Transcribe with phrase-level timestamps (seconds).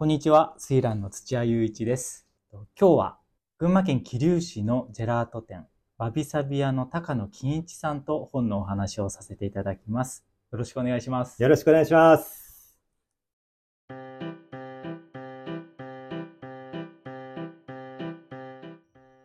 [0.00, 2.26] こんにちは、スイランの土屋雄一です。
[2.52, 3.18] 今日は
[3.58, 5.66] 群馬県桐生市のジェラート店、
[5.98, 10.24] わびさび屋の高野金一さんと本のお話をさせていただきます。
[10.52, 11.42] よろしくお願いします。
[11.42, 12.78] よろしくお願いします。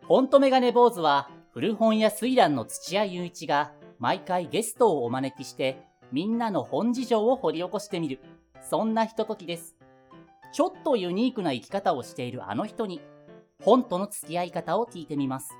[0.06, 5.82] 本とメガネ坊主は古本屋スイランの土屋雄一が毎回ゲストをお招きして
[6.12, 8.20] みんなの本事情を掘り起こしてみる。
[8.60, 9.75] そんなひとときです。
[10.56, 13.02] ちょっとユニークな生き方をしているあの人に
[13.62, 15.50] 本との付き合い方を聞いてみます。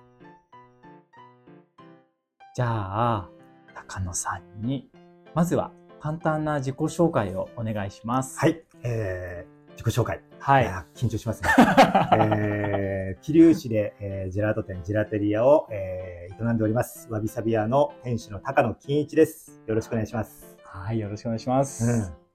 [2.55, 3.29] じゃあ、
[3.75, 4.89] 高野さんに、
[5.35, 8.39] まずは簡単な自己紹介をお願いします。
[8.39, 10.23] はい、えー、自己紹介。
[10.39, 10.67] はいい。
[10.67, 11.51] や緊張しますね。
[12.17, 17.11] えー、桐生市で、えージェラート店、ジェラテリアを、えー営んでおります。
[17.11, 19.61] わびさび屋の店主の高野金一です。
[19.67, 20.57] よろしくお願いします。
[20.65, 21.85] はい、よろしくお願いします。
[21.85, 22.27] うん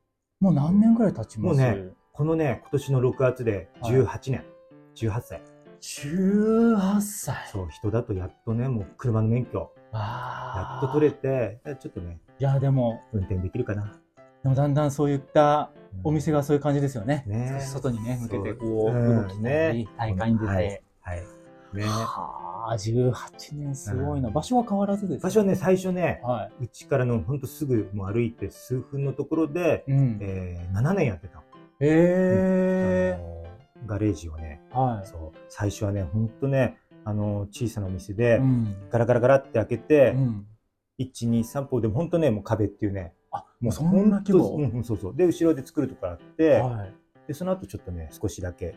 [0.42, 1.60] もう何年ぐらい経ちます？
[1.60, 4.46] もうねこのね、今年の6月で18年、
[4.94, 5.42] 18歳。
[5.82, 7.36] 18歳。
[7.52, 14.00] そう、人だとやっとね、もう車の免許、やっと取れて、ちょっとね、いや、でも、運転できるかな。
[14.44, 17.24] でもだんだんそういったうんお店がそういう感じですよね。
[17.26, 20.52] ね少し外にね、向けてこう、うん動きたり、ね大会に出て。
[20.52, 21.24] はいはい。
[21.74, 21.86] ね。
[21.86, 24.28] はあ、18年すごいな。
[24.28, 29.92] うん場所は変わらずですか場所はね、最初ね、はうちからのほんとすぐもう歩いて数分のところで、い。
[29.92, 30.20] うん。
[30.22, 31.42] えー7年やってた
[31.82, 31.88] の。
[31.88, 33.32] えあの
[33.88, 35.08] ガレージをね、えはい。
[35.08, 38.76] そう、最初はね、ほんとね、あの、小さなお店で、うん。
[38.90, 40.46] ガラガラガラって開けて、うん。
[41.00, 44.56] 1、2、3歩でほんとね、もう壁っていうね、あ、もうそんな規模？
[44.56, 45.16] うんうん、そうそう。
[45.16, 46.94] で、後ろで作るところあって、はい。
[47.28, 48.76] で、その後ちょっとね、少しだけ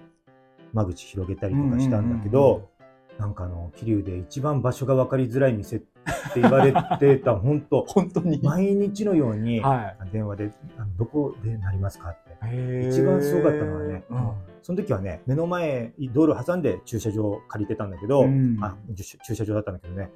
[0.72, 2.70] 間口広げたりとかしたんだけど、
[3.18, 5.93] なんかあの、桐生で一番場所が分かりづらい店って
[6.34, 8.41] 言われてた、ほんと、 本当に。
[8.42, 12.84] 毎日のように、は電話で、あのどこでなりますかって。
[12.84, 12.88] い。
[12.88, 14.30] 一番すごかったのはね、うん。
[14.62, 20.11] その時はね、目の前、道路挟んで駐車場を借りてたんだけど、うんあ駐駐車場だったんだけどね、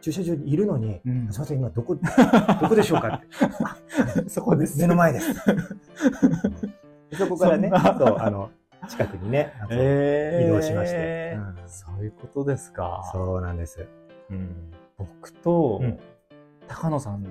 [0.00, 1.94] 駐車場にいるのに、うんすみません、今どこ、
[2.60, 4.28] どこでしょうかって。
[4.28, 4.78] そこです。
[4.78, 5.34] 目の前です。
[7.10, 8.50] で そこからね、そんなそう、あの、
[8.88, 13.08] 近くにね、移動しましてうんそういうことですか。
[13.12, 13.86] そうなんです。
[14.30, 14.70] うん。
[14.98, 15.98] 僕とうん
[16.66, 17.30] 高野さんの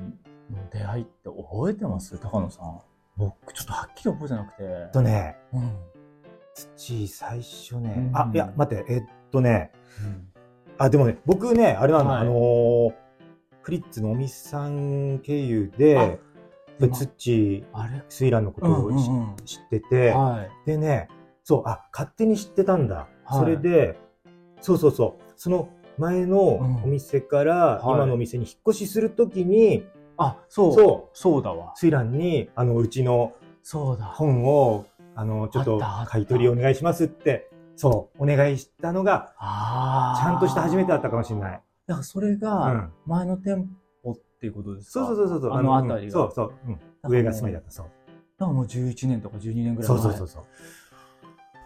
[0.72, 2.18] 出会いって覚えてます？
[2.20, 2.82] 高野さん。
[3.18, 4.56] 僕ちょっとはっきり覚えてなくて。
[4.60, 5.72] えっとね、うん。
[6.54, 9.72] 土、最初ね、うんあ、いや、待って、えっとね、
[10.04, 10.28] うん
[10.78, 12.94] あ、でもね、僕ね、あれなの、はいあのー
[13.64, 16.20] フリッツのおみさん経由で、
[16.80, 18.04] でもツッチあれ？
[18.10, 20.68] スイランのことをうんうん知ってて、はい。
[20.68, 21.08] でね、
[21.44, 23.08] そう、あ、勝手に知ってたんだ。
[23.24, 23.98] はいそれで、
[24.62, 29.86] そうそうそう、その前のうんお店からはい今のお店に引っ越しするときに、
[30.18, 30.74] あ、そう。
[30.74, 31.74] そうそうだわ。
[31.76, 33.34] スイランに、あの、うちの
[33.64, 34.06] そうだ。
[34.06, 40.22] 本を、あの、ちょっと買い取りお願いしますって、そう、お願いしたのが、ああ。
[40.22, 41.62] ちゃんとした初めてだったかもしれない。
[41.88, 42.94] だからそれうがん。
[43.06, 43.68] 前の店
[44.04, 45.06] 舗っていうことですか？
[45.08, 45.54] そうそうそうそう。
[45.54, 46.22] あの辺りが。
[46.22, 46.54] うんそうそう。
[46.68, 47.86] うんら上が住まいだった、そう。
[48.38, 50.02] だからもう11年とか12年ぐらいそ前。
[50.02, 50.44] うそうそうそう。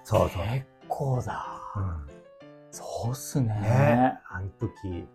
[0.03, 0.44] そうそう。
[0.53, 1.45] 結構だ。
[1.75, 1.79] う
[2.13, 2.16] ん
[2.77, 3.47] そうっすね。
[3.47, 5.07] ねあの時、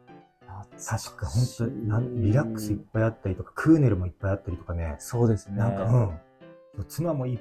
[0.85, 4.97] 確か本当になんリラックスいっぱいあったりとか、クーネルもいっぱいあったりとかね。
[4.99, 5.59] そうですね。
[5.59, 6.85] なんか、うん。
[6.89, 7.39] 妻もいっ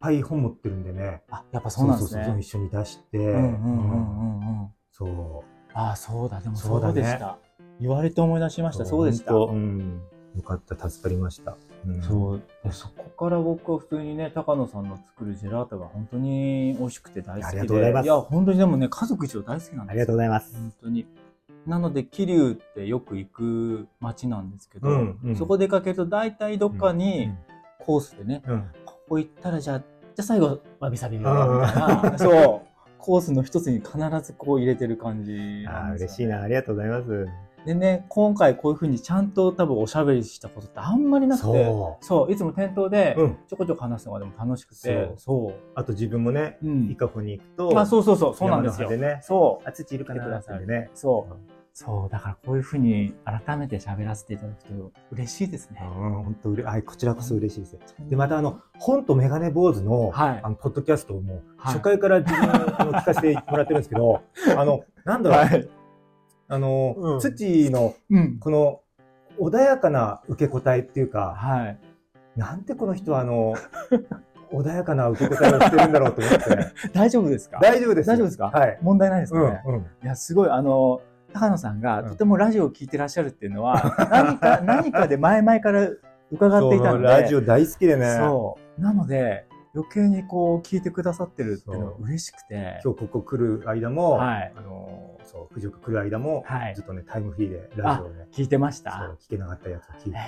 [0.00, 1.22] ぱい本持ってるんでね。
[1.30, 2.16] あ、やっぱそうなんですね。
[2.16, 3.18] そうそうそう一緒に出して。
[3.18, 4.68] うんうんうんうんうんうん。
[4.92, 5.68] そう。
[5.72, 6.40] ああ、そうだ。
[6.40, 7.38] でもそそううだねでした。
[7.80, 8.84] 言われて思い出しました。
[8.84, 9.32] そうでした。
[9.34, 10.02] うん。
[10.36, 11.56] よかった、助かりました。
[11.86, 12.42] うんそう。
[12.64, 17.46] でそこから僕は普通にね、高野さんの作るジェラートが本当に美味しくて大好きで。
[17.46, 19.84] ありがとうございますや、本当にでもね、家族一同大好きなんですよ。
[19.88, 20.54] ありがとうございます。
[20.54, 21.06] 本当に。
[21.66, 27.32] なので、桐生ってよく行く街なんですけど、うんうんそこ出かけると大体どっかに
[27.78, 28.64] コースでね、うん。
[28.84, 29.86] ここ行ったらじゃあ、じゃ
[30.20, 36.42] あ最後、わびさびみたいうんな、 そう、コースの一つに必ずこう入れてる感じああ、嬉しいな。
[36.42, 37.28] ありがとうございます。
[37.64, 45.54] でね、今回こういう風にちゃんと多分おしゃべりしたことってあんまりなくて、そそう、いつも店頭でうんちょこちょこ話すのがでも楽しくて、そう。
[45.74, 49.68] あと自分もね、うん伊香保に行くと、あ、そうそうそう、そうなんですよね、そう。
[49.68, 50.90] あ、土いるかなってね。
[50.94, 51.34] そう。
[51.76, 52.08] そう。
[52.08, 55.80] だからこういう風に改めて喋らせていただくと嬉しいですね。
[55.82, 57.76] うん、本当うれ、はい、こちらこそ嬉しいです。
[57.98, 64.22] で、またあの、本とメガネ坊主の、はいあの、ポッドキャストをも初回から自分あの聞かせてもらってるんですけど、
[64.56, 65.68] あの、なんだろう、はい。
[66.48, 68.38] あの、うん土の、うん。
[68.38, 68.80] この、
[69.38, 71.78] 穏やかな受け答えっていうか、はい。
[72.36, 73.54] なんてこの人はあの、
[74.52, 76.90] 穏やかな受け答えをしてるんだろうと思って。
[76.94, 77.58] 大丈夫ですか？
[77.60, 78.08] 大丈夫です。
[78.08, 78.46] 大丈夫ですか？
[78.46, 78.78] はい。
[78.82, 79.76] 問題ないですうん、かね、うん。
[79.78, 81.00] いや、すごい、あの、
[81.32, 85.88] 高野さんがうんとてもラジオを聞いてらっしゃるっていうのは、 何か、何かで前々から
[86.30, 88.14] 伺っていたので、ラジオ大好きでね。
[88.18, 88.80] そう。
[88.80, 92.80] なので、余計にこう聞いてくださってるっていうのが嬉しくて。
[92.84, 94.52] 今日ここ来る間も、はい。
[94.56, 96.74] あの、そう、藤岡来る間も、はい。
[96.74, 100.18] ずっとね、タイムフリーでラジオをね、聞いてましそたう、聞けなかったやつを聞いて、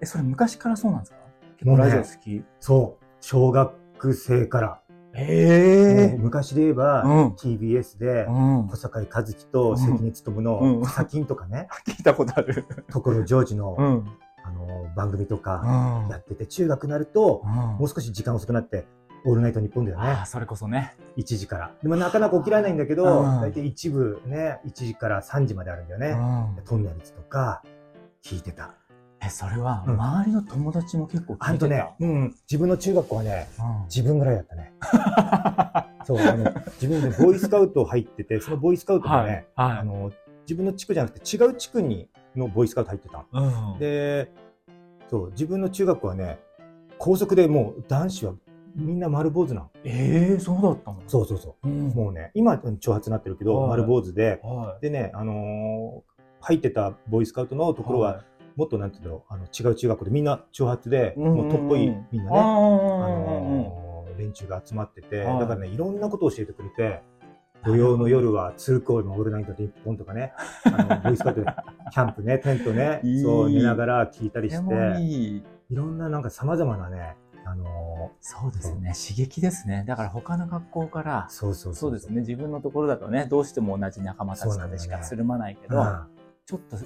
[0.00, 1.18] え、それ昔からそうなんですか？
[1.58, 2.44] 結構ラジオ好き？
[2.60, 4.78] そう、小学生から、
[5.14, 7.26] へもう昔で言えば、うん。
[7.32, 8.68] TBS で、うん。
[8.68, 10.44] 小坂井和樹と関根勤うん。
[10.44, 12.64] の、サキンとかね、 聞いたことある。
[12.90, 14.04] 所ジョージの、
[14.52, 16.08] の、番組とうかん。
[16.10, 18.86] やってて、中学になると、うんもう少し時間遅くなって、
[19.24, 20.26] オールナイトニッポンだよねああ、。
[20.26, 20.94] それこそね。
[21.16, 21.70] 1時から。
[21.82, 26.60] でもなかなか起きられないんだけど、うん大体一部ね、1時から3時まであるんだようね。
[26.62, 26.64] ん。
[26.64, 27.62] トンネルズとか、
[28.22, 28.74] 聞いてた。
[29.24, 31.46] え、それは、うん周りの友達も結構聞いてた？
[31.50, 34.72] あんとね、うん、自分の中学校はね、うん自分ぐらいだったね。
[36.04, 39.78] そう、あの、自分でボーイスカウト入ってて、そのボーイスカウトもね、はい。
[39.78, 40.10] あの、
[40.46, 43.24] 自分の地区じゃなくて違う地区にのボーイスカウト入ってた。
[43.32, 43.78] うん。
[43.78, 44.32] で、
[45.12, 46.38] そう、自分の中学校はね、
[46.96, 48.34] 高速でもう男子は
[48.74, 49.70] みんな丸坊主なの。
[49.84, 51.02] ええそうだったの？
[51.06, 51.68] そうそうそう。
[51.68, 51.88] うん。
[51.88, 57.84] もうね、今は長髪になってるけど、はい丸坊主で、はでね、あのー入ってたボーイスカウトのとい。
[57.84, 58.24] ころは、
[58.56, 61.80] もっとなんていうの、あの違う中学校でみんな長髪で、うんうんうんもうとっぽい
[62.10, 67.02] みんなね、あのー連中が集まってて、はいだからね、いろんなことを教えてくれて、
[67.64, 70.32] 土曜の夜は通行のオールナイト日本とかね、
[70.64, 71.46] あの ボーイスカウトで
[71.92, 75.44] キャンプね、テントねいい、そう寝ながら聞いたりしとていい。
[75.70, 78.92] いろんななんか様々なね、あのそうですね。
[78.94, 79.84] 刺激ですね。
[79.86, 82.20] だから他の学校からー、そうそうそうですね。
[82.20, 86.06] 自分のところだとね、どうしても同じ仲間たちとでしかつるまないけど、うん
[86.44, 86.76] ちょっと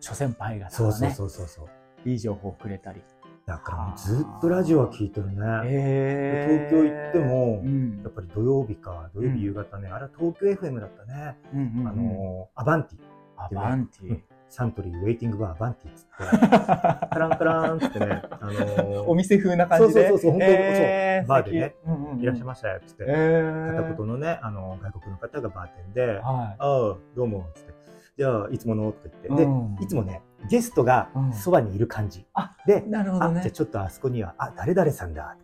[0.00, 2.08] 諸先輩方そうそうがね、そうそうそう。
[2.08, 3.02] いい情報をくれたり。
[3.46, 5.36] だからもうずっとラジオは聞いてるね。
[5.66, 11.36] へ東京行ってもうんやっぱり土曜日か、土曜日夕方ね、あれは東京 FM だったね。
[11.54, 12.98] うんうんうんあのーアバンティ、
[13.36, 14.20] アバンティ。
[14.48, 16.12] サントリーウェイティングバーアバンティっつって、
[17.10, 20.08] カランカランってね、あのー お店風な感じで。
[20.08, 21.74] そうそうそうそう本当にえそうバーでね。
[21.86, 27.75] うんうんうんいらっしゃいましたよっつって、えー片言のね、あの外国の方がバーテンで、あはあ、どうも、つって、
[28.18, 28.92] じゃあ、いつもの？
[28.92, 32.24] とか言って、うんで、いつもね、ゲストがうんそばにいる感じ。
[32.32, 33.50] あでい。、なるほどあ、じゃあね。
[33.50, 35.36] ちょっとあそこには、あ、誰々さんだ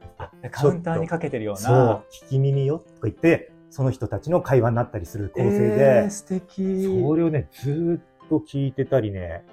[0.51, 1.61] カウンターにかけてるような。
[1.61, 6.85] そう、聞き耳よとか言って、その人たちの会話になったりする構成えでー、、素敵。
[6.85, 9.45] それをね、ずーっと聞いてたりね、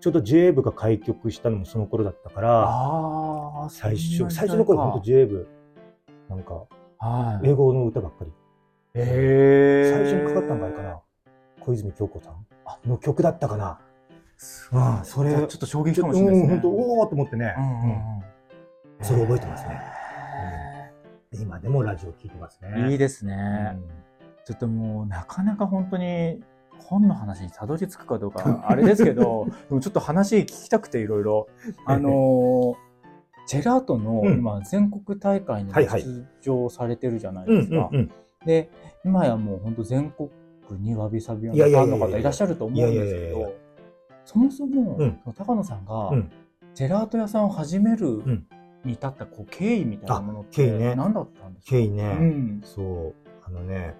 [0.00, 5.48] ちょうど j 部が開局したのもその頃だったから、最初、最初の頃本当 j 部、
[6.28, 6.66] なんか、
[6.98, 7.48] はい。
[7.48, 8.32] 英語の歌ばっかり。
[8.94, 11.00] え最初にかかったんかあれかな
[11.60, 12.46] 小泉京子さん
[12.86, 13.80] の曲だったかな。
[14.72, 15.32] ああそれ。
[15.32, 16.54] ちょっと衝撃かもしれないですね。
[16.54, 17.54] うん、本当おーと思ってね、
[19.02, 19.80] それ覚えてますね。
[21.32, 22.68] 今でもラジオ聞いてますね。
[22.74, 23.34] ーいいですね。
[23.74, 23.82] うん。
[24.44, 26.40] ちょっともうなかなか本当に
[26.78, 31.48] 本の話にたどり着くかどうか あれですけど、でもちょっと話聞きたくていろいろ。
[31.86, 32.74] あのー
[33.46, 34.34] ジェラートのうん。
[34.34, 37.90] 今全国大会に出場されてるじゃないうんですか。
[38.44, 38.70] で、
[39.04, 40.28] 今やもう本当全国
[40.76, 43.54] にわびさびのファンの方いらっしゃると思うんですけど、
[44.24, 45.20] そもそも、うん。
[45.36, 46.30] 高野さんがうん。
[46.74, 48.46] ジェラート屋さんを始めるん。
[48.84, 50.90] に至ったこう経緯みたいなものっあ経緯ね。
[50.90, 51.70] て何だったんですか？
[51.72, 52.60] ケイね、うん。
[52.62, 53.96] そう、あのね、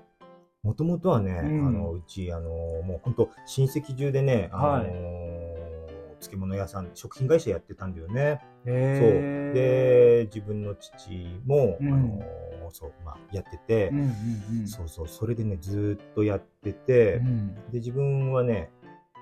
[0.62, 1.66] もともとはね、うん。
[1.66, 5.17] あのうち、あのもう本当親戚中でね、あのはい
[6.20, 8.40] 漬物屋さん、食品会社やってたんだよね。
[8.64, 8.74] そう。
[9.54, 12.22] で、自分の父も、うんあの
[12.70, 14.06] そう、まあ、やってて、うんうん
[14.60, 14.68] うん。
[14.68, 18.70] そうそう、それでね、ずーっとやってて、うんで、自分はね、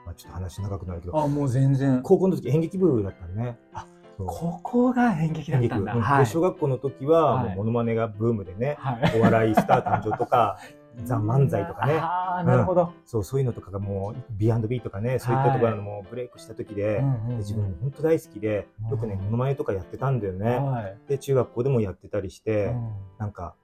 [0.04, 2.00] まあ、ちょっと話長くなるけど、あ、もう全然。
[2.02, 3.58] 高校の時演劇部だったのね。
[3.72, 3.86] あ
[4.18, 5.94] ここが演劇だったんだ。
[5.94, 6.24] うんはい。
[6.24, 9.18] で小学校の時は、はいもうモノマネがブームでね、はい。
[9.18, 10.58] お笑いスター誕生とか、
[11.04, 12.92] ザ・漫才とかね、ああ、なるほど。
[13.04, 20.56] そう、そういうのとかがもう B&B とかね、そういったところのもうブレイクした時で、うんうんうんで自分本当大好きで、よくね、うんモノマネとかやってたんだよね。
[20.56, 20.98] はい。
[21.08, 23.54] で、中学校でもやってたりして、うんなんか、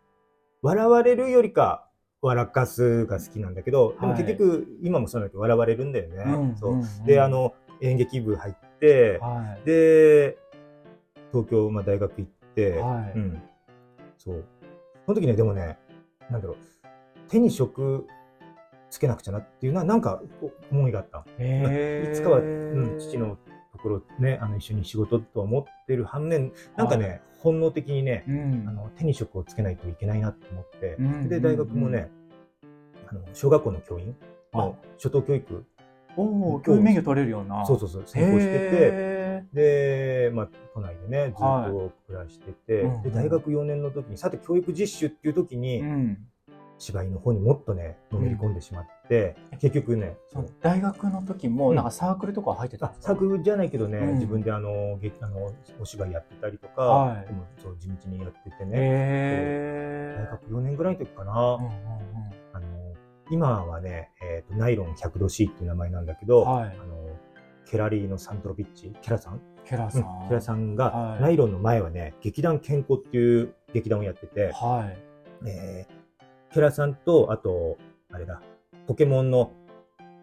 [0.62, 1.88] 笑われるよりか、
[2.20, 6.24] 笑かすが好きなんだけど、でも結局、今もそうなんだけど、笑われるんだよね。
[6.24, 9.66] うんそううんうんで、あの、演劇部入って、はい。
[9.66, 10.38] で、
[11.32, 13.42] 東京、まあ、大学行って、はいうん。
[14.18, 14.44] そう。
[15.04, 15.78] その時ね、でもね、
[16.30, 16.56] なんだろう、
[17.32, 18.06] 手に職
[18.90, 20.20] つけなくちゃなっていうのは、なんか
[20.70, 21.24] 思いがあった。
[21.38, 22.12] へー。
[22.12, 23.38] いつかは、うん、父の
[23.72, 28.68] ところね、あの、一緒に仕事とは思ってる反面、なんかね、は本能的にね、うん。
[28.68, 32.10] あの、手に職をつけないといけないなと思って、うんで、大学もね、
[33.08, 34.14] あの、小学校の教員
[34.52, 35.64] の初等教育、
[36.18, 37.64] おお、教員免許取れるような。
[37.64, 46.18] そうそうそう、専攻してて、へで、まあ、都内でね、ずっと暮らしてて、はいで、大学4年の時に、さて教育実習っていう時に、ーうん。
[46.78, 50.16] 芝居の方にもっとね、のめり込んでしまって、って、結局ね、
[50.60, 51.76] 大学の時も、うん。
[51.76, 53.12] なんかサークルとか入ってたんあですか？
[53.14, 54.14] 作文じゃないけどね、うん。
[54.14, 57.26] 自分であの劇あのお芝居やってたりとか、はい。
[57.26, 61.72] でもそう地道にやっててね、へ大学4年ぐらいの時かな、ーうんうん。
[62.54, 62.66] あの
[63.30, 66.76] 今はね、えーとナイロン100度 C っていう名前なんだけど、はい。
[66.82, 67.08] あの
[67.66, 70.02] ケラリーのサントロピッチケラさん、ケラさん。
[70.02, 71.20] うんケラさんが、はい。
[71.22, 74.90] ナイロンの前はね劇団健康っていう劇団をやってて、は
[75.44, 75.48] い。
[75.48, 76.01] えー
[76.52, 77.78] ケラさんとあと
[78.12, 78.42] あれだ
[78.86, 79.52] ポケモンの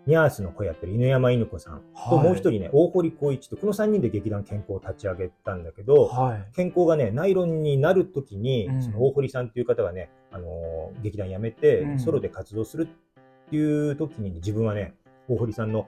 [0.05, 2.23] ニャースの声やってる犬山犬子さんと、はい。
[2.25, 6.45] もう一人ね大堀光一とこの3人で劇団健康を立ち上げたんだけど、はい。
[6.55, 8.81] 健康がね、ナイロンになるときに、うん。
[8.81, 11.99] その大堀さんっていう方がね、あのー劇団辞めて、うん。
[11.99, 14.95] ソロで活動するっていう時に、ね、自分はね、
[15.27, 15.87] 大堀さんの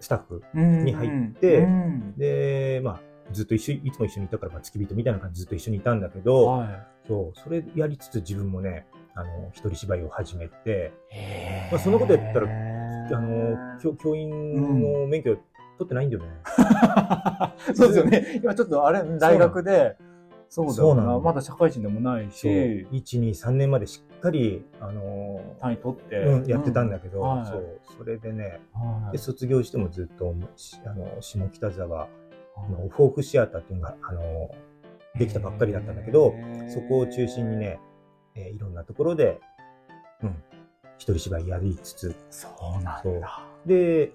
[0.00, 2.14] スタッフにに入ってうん。
[2.18, 3.00] で、まあ、
[3.32, 8.86] ずっと一緒いつも一緒にいたから、まあ、付き人みたいな感じでずっと一緒にいたんだけど、はそう、それやりつつ自分もね、
[9.16, 10.92] あの、一人芝居を始めて、
[11.72, 15.44] まあそのことやったらあの、教教員の免許取
[15.84, 16.28] ってないんだよね。
[17.74, 18.40] そうですよね。
[18.42, 19.96] 今ちょっとあれ、大学で、
[20.48, 21.18] そうだよな。
[21.18, 27.46] まだ社会人でもないし、1、2、3年までしっかり、あのー単位取って、うん、やってたんだけど、はい。
[27.46, 27.78] そう。
[27.98, 29.12] それでねはい。
[29.12, 32.08] で卒業してもずっとしあの下北沢
[32.70, 34.50] のフォークシアターっていうのがあの
[35.18, 36.34] できたばっかりだったんだけど
[36.68, 37.80] そこを中心にね、
[38.36, 39.40] えーいろんなところで、
[40.22, 40.42] うん、
[40.98, 42.16] 一人芝居やりつつ。
[42.30, 42.48] そ
[42.80, 43.20] うなんそう。
[43.20, 43.44] だ。
[43.66, 44.12] で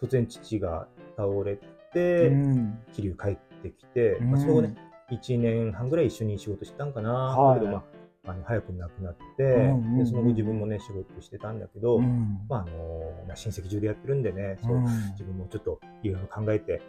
[0.00, 1.58] 突然父が倒れ
[1.92, 2.78] てうん。
[2.92, 4.74] 桐生帰ってきて、まあ、その後ね、
[5.10, 7.60] 1年半ぐらい一緒に仕事してたんかな、はい。
[7.60, 7.84] だけど、ま
[8.26, 9.98] あ、あの早く亡くなって、うんうんうん。
[9.98, 12.40] でその後自分もね仕事してたんだけど、うん。
[12.48, 16.82] まああのまあ、親戚中でやってるんでね、そううん自分もちょっといろいろ考えて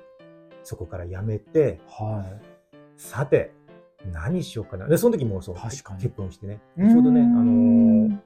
[0.64, 2.42] そこから辞めてはい。
[2.98, 3.52] さて
[4.12, 4.88] 何しようかな。
[4.88, 6.02] でその時もそう確かに。
[6.02, 6.62] 結婚してね。
[6.78, 8.20] ちょうどね、あうんの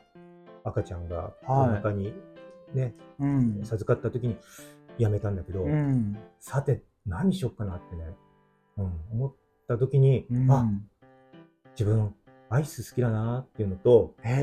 [0.63, 2.13] 赤ちゃんがお腹に
[2.73, 3.59] ね、うん。
[3.63, 4.37] 授かった時に
[4.97, 6.17] 辞めたんだけど、うん。
[6.39, 8.05] さて何しようかなってね、
[8.77, 9.33] うん、思っ
[9.67, 10.51] た時に、うん。
[10.51, 10.65] あ
[11.71, 12.13] 自分
[12.49, 14.33] アイス好きだなっていうのとへ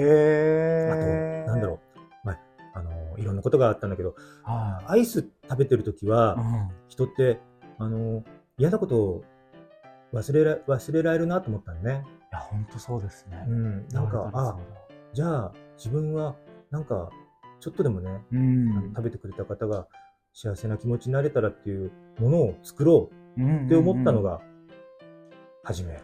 [0.90, 1.44] あとえ。
[1.46, 1.80] なんだろ
[2.24, 2.38] う、まあ、
[2.74, 4.14] あのいろんなことがあったんだけど
[4.44, 6.38] アイス食べてる時は、
[6.88, 7.40] 人って
[7.78, 8.24] あの
[8.56, 9.24] 嫌なことを
[10.12, 12.04] 忘れら忘れられるなと思ったのね。
[12.32, 13.44] いや、本当そうですね。
[13.48, 14.56] うん、なんかあ
[15.12, 16.36] じゃあ自分は
[16.70, 17.10] なんか
[17.60, 18.92] ちょっとでもね、うん。
[18.94, 19.88] 食べてくれた方が
[20.32, 24.30] 幸せな気持ちになれたらっていうものを作ろうって思ったのが。
[24.30, 24.40] が
[25.64, 25.94] 初め。
[25.94, 26.02] へ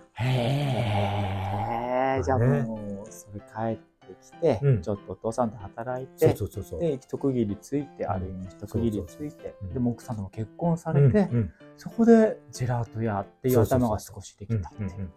[2.18, 2.22] え。
[2.22, 4.82] じゃあねもう、それ帰ってきて、うん。
[4.82, 6.80] ちょっとお父さんと働いて、そうそうそう。
[6.80, 11.52] で、一区切りついて、ある意味一区切りついてでも奥さんとも結婚さうんれて、うん。
[11.76, 15.10] そこでジェラート屋っていう頭が少しできたっていう。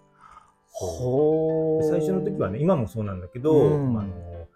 [1.90, 3.94] 最初の時はね、今もそうなんだけど、うん。
[3.94, 4.48] まああの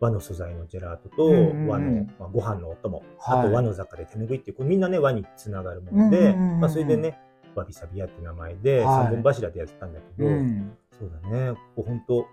[0.00, 1.26] 和の素材のジェラートと、
[1.68, 3.40] 和の、まあ、ご飯のお供、はい。
[3.40, 7.18] あと和の雑貨で手拭いっていう、みんなね、和につながるもので、まあ、それでね、
[7.54, 9.04] わびさび屋って名前で、はい。
[9.06, 10.76] 三本柱でやってたんだけど、うん。
[10.98, 12.26] そうだね、ここ本当、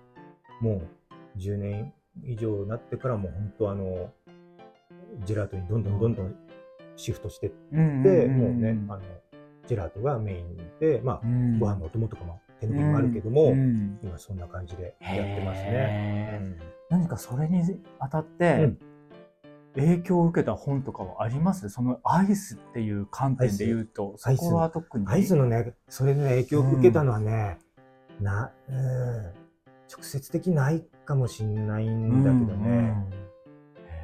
[0.62, 0.88] もう
[1.38, 4.12] 10年以上になってからも本当あの、
[5.26, 6.36] ジェラートにどんどんどんどん
[6.96, 8.04] シフトしてって、うん
[8.38, 9.02] もうね、あの、
[9.68, 11.60] ジェラートがメインで、まあ、うん。
[11.60, 16.58] ご飯のお供とかも手拭いもあるけども、うん今そんな感じでやってますね。
[16.90, 17.62] 何かそれに
[18.00, 18.80] あたってうん。
[19.76, 21.68] 影響を受けた本とかはあります？
[21.70, 25.08] そのアイスっていう観点で言うと、そこは特に。
[25.08, 27.58] アイスのね、それでね、影響を受けたのはね、
[28.22, 29.32] な、うん、
[29.92, 32.96] 直接的にないかもしんないんだけどね、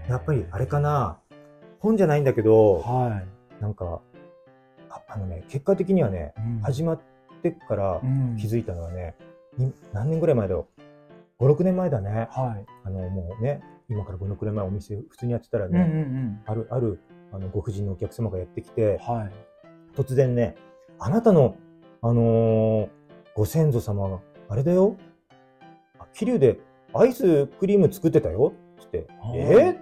[0.08, 1.20] やっぱりあれかな、
[1.80, 3.22] 本じゃないんだけど、は
[3.60, 4.02] なんか、
[4.90, 6.42] ああのね、結果的にはね、い。
[6.42, 7.00] うん始まっ
[7.42, 9.16] てからうん気づいたのはね、
[9.58, 10.68] に何年ぐらい前だろ
[11.40, 11.46] う。
[11.46, 12.28] 5、6年前だね。
[12.32, 12.66] はい。
[12.84, 16.42] あの、もうね、今から5、6年前お店普通にやってたらうんうんうね、ん。
[16.46, 17.00] ある、ある、
[17.32, 19.32] あの、ご婦人のお客様がやってきて、はい。
[19.96, 20.56] 突然ね、
[21.00, 21.56] あなたの、
[22.02, 22.90] あのー
[23.36, 24.20] ご先祖様が、
[24.50, 25.09] あれだよ、あ
[26.14, 26.60] 桐生で
[26.94, 28.54] アイスクリーム作ってたよ。
[28.80, 29.80] つって、はいえ？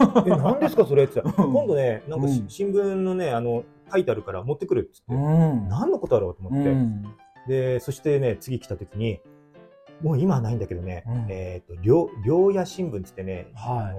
[0.26, 1.04] え、何ですかそれ？
[1.04, 1.20] って。
[1.22, 2.48] 言っ今度ね、なんかしうん。
[2.48, 4.88] 新聞のね、あの、書いてあるから持ってくる。
[4.88, 5.68] っつって、ん。
[5.68, 7.04] 何のことだろうと思って、うん。
[7.46, 9.20] で、そしてね、次来た時に、
[10.00, 11.26] もう今はないんだけどね、うん。
[11.28, 13.94] えっ、と、両、両屋新聞っつってね、は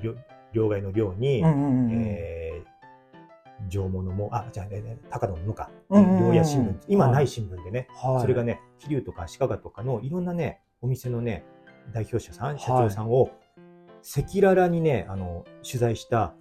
[0.00, 0.04] い。
[0.04, 0.14] 両
[0.52, 8.20] 両替の両に、うんうんうんえー、上物も、あ、じゃあね、ね高野のか、うんうんうん両屋新聞、今はいない新聞でね、はい。
[8.20, 11.44] それがね、桐生とか足利とかのいろんなね、お店のね、
[11.92, 13.30] 代表者さん、社長さんを、
[14.00, 16.34] 赤裸々にね、あの、取材した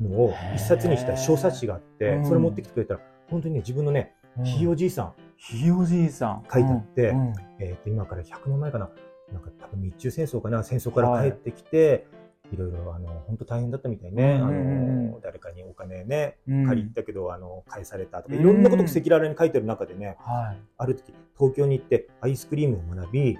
[0.00, 2.26] のを一冊にした小冊子があってう、ん。
[2.26, 3.00] それ持ってきてくれたら、
[3.30, 6.42] 本当にね、自分のね、うん、ひいおじいさん、ひいおじいさん。
[6.52, 7.28] 書いてあってうん。
[7.28, 7.34] うん。
[7.60, 8.90] えっ、と、今から100年前かな、
[9.32, 12.06] なんか多分日中戦争かな、戦争から帰ってきて、
[12.52, 14.34] いろいろ、あの、本当大変だったみたいね。
[14.34, 16.66] あの、誰かにお金ね、うん。
[16.66, 18.40] 借りたけど、あの、返されたとか、うん。
[18.40, 20.58] いろんなことを赤裸々に書いてる中でね、はい。
[20.78, 23.38] ある時、東京に行ってアイスクリームを学び、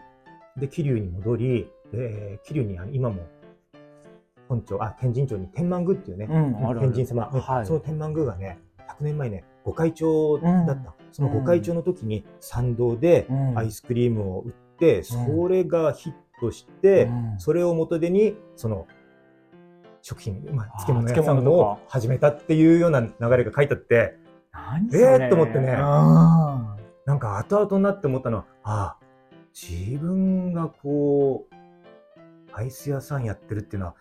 [0.57, 3.27] で、桐生に戻り、で、桐生に今も、
[4.49, 7.67] 本庁、あ、天神町に天満宮っていうね、うん天神様、はい。
[7.67, 10.73] その天満宮がね、100年前ね、御開帳だった。
[10.73, 10.85] うん。
[11.13, 13.59] その御開帳の時に参道でうん。
[13.59, 17.39] アイスクリームを売って、それがヒットして、うん。
[17.39, 18.87] それを元手に、その、
[20.03, 24.17] 食品、まあ、漬物屋さんを始めたっていうような流れが書いてあって、
[24.53, 25.03] 何それ。
[25.03, 25.73] えーっと思ってね。
[25.73, 25.77] うん。
[27.07, 29.06] なんか後々になって思ったのは、ああ、
[29.59, 31.55] 自分がこう、
[32.53, 33.95] アイス屋さんやってるっていうのは、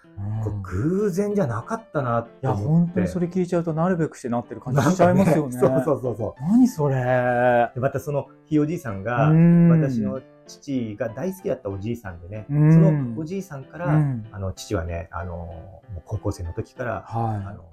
[0.44, 2.68] これ偶然じゃなかったなっいや、て思って。
[2.68, 5.58] 本当にそれ聞いちゃうとなるべくしてなってる感じしちゃいますよね。
[5.58, 6.42] なんかそうそうそうそう。
[6.42, 17.64] 何それでまたそのひいおじいさんが、うん私の父が大好きだったおじいさんでね、うんそのおじいさんから、うんあの父はね、あの高校生の時から、あはの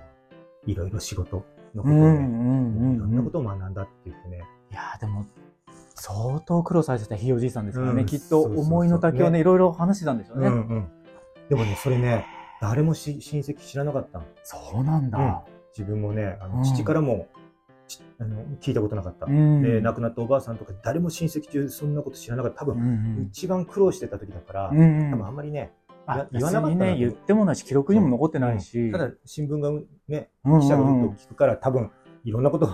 [0.67, 1.85] いろいろ仕事のい。
[1.85, 5.27] ことをね、うんうんいろんなことを学んだって言ってね、いやーでも
[6.03, 8.07] 相当苦労されてたひいおじいさんですからね、うん。
[8.07, 9.41] きっと思いの丈をねね。
[9.41, 10.89] いろいろ話してたんでしょうね、うんうん。
[11.49, 12.27] でもね、それね、
[12.61, 14.19] 誰もし親戚知らなかった。
[14.19, 14.25] の。
[14.43, 15.37] そうなんだ、うん。
[15.79, 16.53] 自分もね、あうん。
[16.59, 17.29] の父からも、
[17.87, 19.27] ちあの聞いたことなかった。
[19.27, 19.63] うん。
[19.63, 22.65] で、亡くなったおばあさんとか誰も親戚中そんなこと知らなかった。
[22.65, 23.23] 多うんう分、ん。
[23.31, 25.11] 一番苦労してた時だから、うんうん。
[25.13, 25.71] 多分あんまりね、
[26.05, 29.71] あ言わなかったね言ってもないし記録にも残ってないし、ただ新聞が
[30.09, 31.93] ね、記者がうんと聞くから多分
[32.25, 32.69] いろんなことを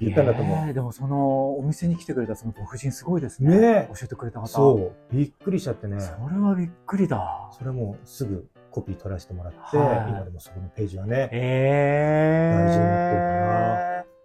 [0.00, 0.72] 言ったんだと思う。
[0.72, 3.58] でもそのお店に来てくれたそのご婦人すごいですね。
[3.58, 3.88] ね。
[3.90, 4.46] え教えてくれた方。
[4.46, 7.50] そう、びっくりしちゃってね、それはびっくりだ。
[7.52, 10.10] それもすぐコピー取らせてもらって、はい。
[10.10, 13.40] 今でもそこのページはね、ええ大事になってるか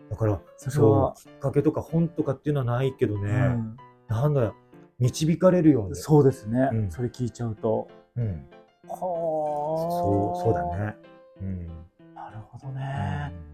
[0.09, 3.77] だから、そう、きっかけとか本とかっていうのはないけどね、うん。
[4.07, 4.55] なんだよ、
[4.99, 5.95] 導かれるように。
[5.95, 6.91] そうですね、うん。
[6.91, 7.87] それ聞いちゃうと。
[8.15, 8.47] うん。
[8.87, 10.95] はそう、そうだね。
[11.41, 11.67] うん。
[12.13, 13.44] なるほどね、その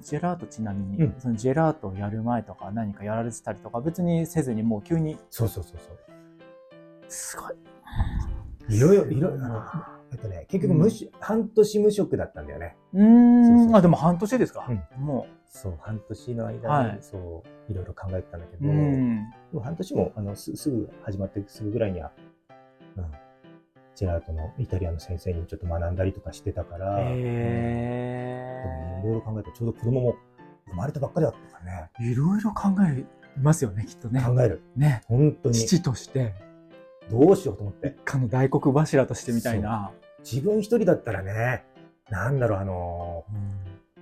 [0.00, 1.14] ジェラートちなみに、うん。
[1.18, 5.96] そのジェラートをやる前とか何かやられてたりとか別にせずにもう急にそうそうそうそう。
[7.08, 7.54] すごい。
[8.76, 9.20] いろいろ、い。
[9.20, 9.62] ろいろ、
[10.12, 12.76] えっとね、結局無し、半年無職だったんだよね。
[12.94, 13.76] うーん。
[13.76, 15.04] あでも半年ですか、うん。
[15.04, 16.98] もそう、半年の間に、はい。
[17.00, 22.24] そう、いろいろ考えてたんだけうど、も半年もあのすすぐ始まってすぐぐらいには、うん、
[24.02, 27.20] ジェラートのイタリアの先生にちょっと学んだりとかしてたから、いろ
[29.12, 30.16] いろ考えて、ちょうど子供も
[30.70, 33.04] 生まれたばっかりだったからね、いろいろ考え
[33.40, 34.20] ますよねきっとね。
[34.20, 34.60] 考える。
[34.76, 35.02] ね。
[35.06, 35.54] 本当に。
[35.54, 36.34] 父として。
[37.12, 37.96] どうしようと思って。
[38.04, 39.92] かの大黒柱としてみたいな。
[40.24, 41.64] 自分一人だったらね、
[42.10, 43.24] なんだろう、あの、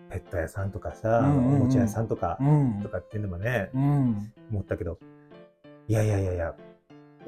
[0.09, 1.37] ペット屋さんとかさ、うん。
[1.37, 1.47] うん。
[1.47, 1.63] うん。
[1.63, 2.81] おもちゃ屋さんとか、うん。
[2.83, 4.33] とかっていうのもね、うん。
[4.51, 4.99] 思ったけど、
[5.89, 6.55] いやいやいやいや、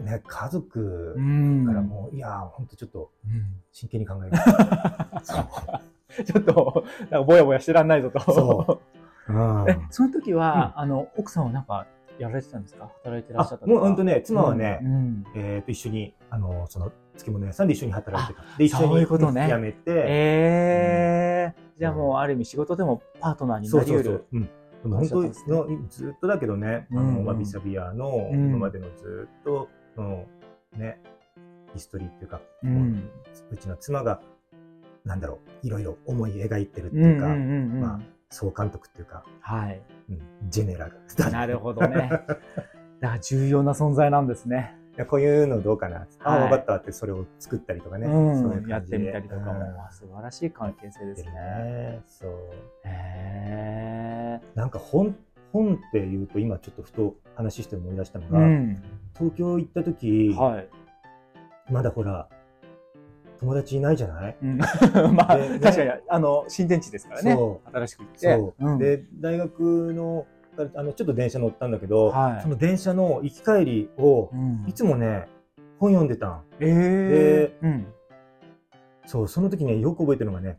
[0.01, 1.67] ね、家族うん。
[1.67, 3.61] からもう、いや、ほんとちょっとうん。
[3.73, 5.27] 真剣に考えます。
[5.33, 6.25] そう。
[6.25, 8.21] ちょっとなんかぼやぼやしてらんないぞと。
[8.21, 8.81] そ
[9.29, 9.33] う。
[9.33, 9.71] うん。
[9.71, 11.87] えその時は、あの奥さんはなんか
[12.19, 12.91] やられてたんですか？
[13.05, 15.25] 働いてらっしゃあったもうほんとね、妻はね、うん。
[15.35, 18.43] えっと、一緒に、あの、その、漬物屋さんで一緒に働いてた。
[18.59, 19.47] で、一緒にいうことね。
[19.49, 21.79] 辞めて、えー。
[21.79, 24.13] じゃあもうある意味仕事でもパートナーになり得るそう。
[24.15, 24.27] そうそう。
[24.33, 24.49] うん。
[24.91, 25.23] 本当
[25.89, 28.49] ずっとだけどね、あうんの、わびさび屋の、うん。
[28.51, 30.27] 今までのずっとの、
[30.77, 30.99] ね、
[31.75, 33.11] ヒストリーっていうか、うん。
[33.51, 34.21] うちの妻が、
[35.05, 37.81] なんだろう、いろいろ思い描いてるってうんいうか、うんうんうん。
[37.81, 38.01] まあ、
[38.31, 39.83] 総監督っていうか、はい。
[40.11, 40.99] うん、ジェネラル。
[41.31, 42.11] なるほどね。
[43.01, 44.77] だから重要な存在なんですね。
[44.95, 46.49] いやこういうのどうかな、あ、はい。
[46.51, 48.07] 分かったってそれを作ったりとかね。
[48.07, 48.43] うん。
[48.43, 48.73] そういう感じで。
[48.73, 49.67] やってみたりとかも、うん。
[49.91, 52.03] 素晴らしい関係性ですでねね。
[52.07, 52.31] そう。
[52.85, 55.17] へなんか本、
[55.53, 58.83] 本っていうと今ちょっとふと話して思い出したのーが、うん。
[59.17, 60.69] 東京行った時、はい、
[61.73, 62.29] まだほら、
[63.41, 64.37] 友達いないじゃない？
[64.43, 64.57] うん、
[65.15, 67.33] まあ、でね確かにあの新天地ですからね。
[67.35, 68.19] そ新しく行って。
[68.19, 68.79] そう、ん。
[68.79, 70.27] で、大学の、
[70.75, 72.43] あの、ちょっと電車乗ったんだけど、はい。
[72.43, 74.65] その電車の行き帰りをう、ん。
[74.69, 75.27] いつもね、
[75.79, 76.43] 本読んでたん。
[76.61, 77.67] えー。
[77.67, 77.87] うん。
[79.07, 80.59] そう、その時ね、よく覚えてるのがね、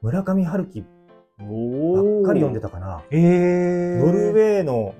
[0.00, 0.84] 村上春樹
[1.44, 2.68] ばっおかり読んでた。
[2.68, 3.02] たかな。
[3.10, 4.94] えー、ノルウェーの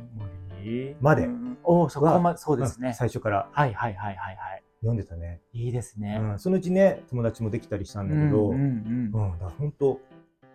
[0.59, 2.94] 森までうんおーそこまで、そうですうんね。
[2.94, 4.62] 最初からはいはいはいはいはい。
[4.81, 5.40] 読んでたね。
[5.53, 6.18] いいですね。
[6.20, 10.00] うん、そのうちね、友達もできたりしたんだけど、ううんん、うんうんだ本当、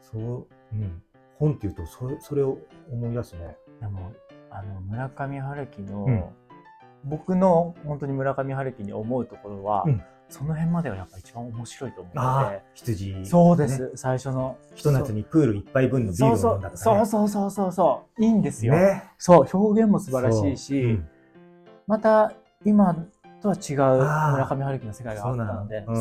[0.01, 1.01] そう、うん、
[1.37, 2.57] 本っていうと、それ、それを
[2.91, 3.55] 思い出すね。
[3.79, 4.11] でも、
[4.49, 6.23] あの、村上春樹の、うん
[7.07, 13.25] 僕の本当に村上春樹に思うところは、うんその辺までがやっぱ一番面白いと思うのああで、、羊。
[13.25, 13.91] そうです、ね。
[13.95, 14.57] 最初の。
[14.73, 16.71] ひと夏にプール一杯分のビールを飲んだとかね。
[16.77, 18.73] そうそうそうそうそう、いいんですよ。
[18.73, 19.03] ね。
[19.17, 20.91] そう、表現も素晴らしいし、そう。
[20.91, 21.07] うん。
[21.87, 22.33] また
[22.65, 22.95] 今
[23.41, 25.95] とは違う村上春樹の世界があったので、そう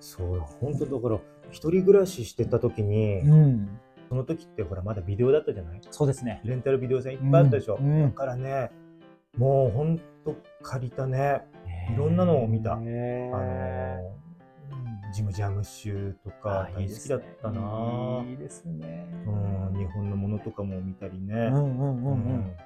[0.00, 1.18] そそう、本当だから、
[1.50, 3.78] 一人暮らししてた時に、うん。
[4.08, 5.80] その時ってほら、まだビデオだったじゃない？
[5.90, 6.40] そうですね。
[6.44, 7.78] レンタルビデオ屋さんいっぱいあったでしょ？
[7.80, 7.86] うん。
[7.86, 8.10] うん。
[8.10, 8.70] だからね、
[9.36, 11.42] もう本当借りたね、
[11.92, 14.18] いろんなのを見たあのー
[15.12, 19.08] ジム・ジャムッシュとかあ大好きだったな、いいですね。
[19.26, 21.34] うん、日本のものとかも見たりね。
[21.34, 22.56] うんうんうんううんん。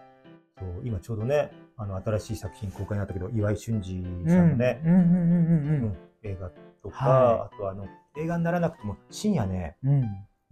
[0.58, 6.50] そう今ちょうどね、あの新しい作品公開になったけど、岩井俊二さんのね、うんうんうんうん映画
[6.82, 10.02] とか、はあとあの映画にならなくても深夜ね、うん。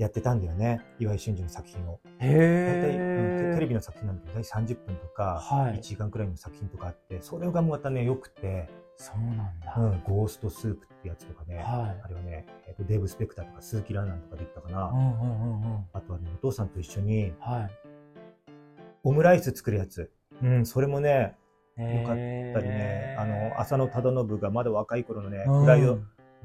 [0.00, 0.02] うん。
[0.02, 2.00] やってたんだよね、岩井俊二の作品を。
[2.18, 3.54] 大体、うん。
[3.54, 9.74] テレビの作品なんだけど、大体30分とか、はい1時間くらいの作品とかあって、それがまたね、良くて、そうなんだ。
[9.78, 14.90] うん、ゴーストスープってやつとかね、はあれはね、えっとデーブ・スペクターとか鈴木蘭蘭とかで言ったかな、い。
[14.90, 15.84] うんうんうんうん。
[15.92, 17.70] あとはね、お父さんと一緒にはい。
[19.02, 20.10] オムライス作るやつ。
[20.42, 21.34] うん、それもね、
[21.78, 25.98] よよかったりね、あの、浅野忠信がまだ若い頃のね、うんフライド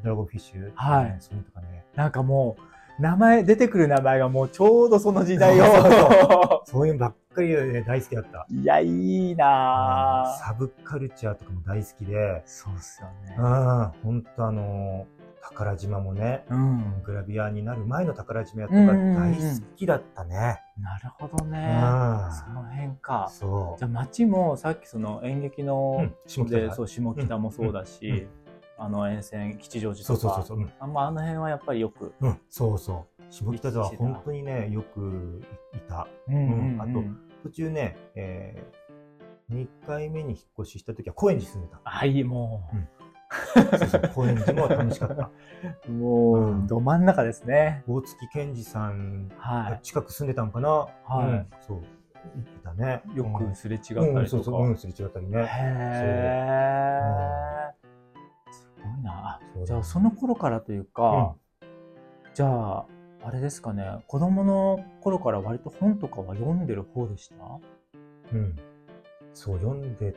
[0.04, 0.72] ドラゴンフィッシュ。
[0.76, 1.86] はいうんそういうのとかね。
[1.96, 6.64] なんかもう、名前、出てくる名前がもうちょうどその時代を。
[6.66, 8.46] そういうのばっかりでね、大好きだった。
[8.50, 10.40] いや、いいなぁ。
[10.46, 13.42] サブカルチャーとかも大好きで、そうっすよねう。
[13.42, 15.06] ん、ほんとあの、
[15.42, 17.04] 宝島もね、うん。
[17.04, 19.42] グラビアになる前の宝島やとか大好
[19.76, 20.60] きだったね。
[20.80, 21.60] なるほどうね。
[21.68, 22.32] ん。
[22.32, 23.28] その辺か。
[23.30, 28.28] そうじゃあ街もさっきその演劇うのん、下北そう下北もそうだし、
[28.78, 30.36] あの沿線吉祥寺そうとか。
[30.36, 30.66] そうそうそう。
[30.66, 30.68] う。
[30.68, 30.74] ん。
[30.80, 33.24] あんまあの辺はやっぱりよく、うん、そうそう。
[33.32, 35.42] 下北沢は本当にね、よく
[35.74, 36.08] いた。
[36.28, 37.04] うんあと
[37.44, 41.80] 途中ね、えー、2回目に引っ越しした時は高円寺住んでた。
[41.84, 42.68] はいも
[43.54, 45.30] そうそう高円寺も楽しかった。
[45.88, 46.68] う、 もう、うん。
[46.68, 47.84] ど真ん中ですね。
[47.88, 50.70] 大月健二さんは近く住んでたんかな？
[50.70, 50.90] は
[51.24, 51.28] い。
[51.28, 51.48] うん。
[51.62, 51.82] そう。
[52.36, 53.02] 言ってたね。
[53.14, 53.34] いようん。
[53.52, 55.38] くすれ違ったうん、りとか、そうそう、うん、すれ違ったりね。
[55.40, 55.46] へー。
[55.46, 57.65] すごいなそう
[59.64, 61.36] じゃあその頃からというか、
[62.34, 62.86] じゃあ
[63.24, 67.36] あれですかね子供の頃から割と本とかは読んでる方でした？
[68.34, 68.56] うん。
[69.34, 70.16] そう、読んで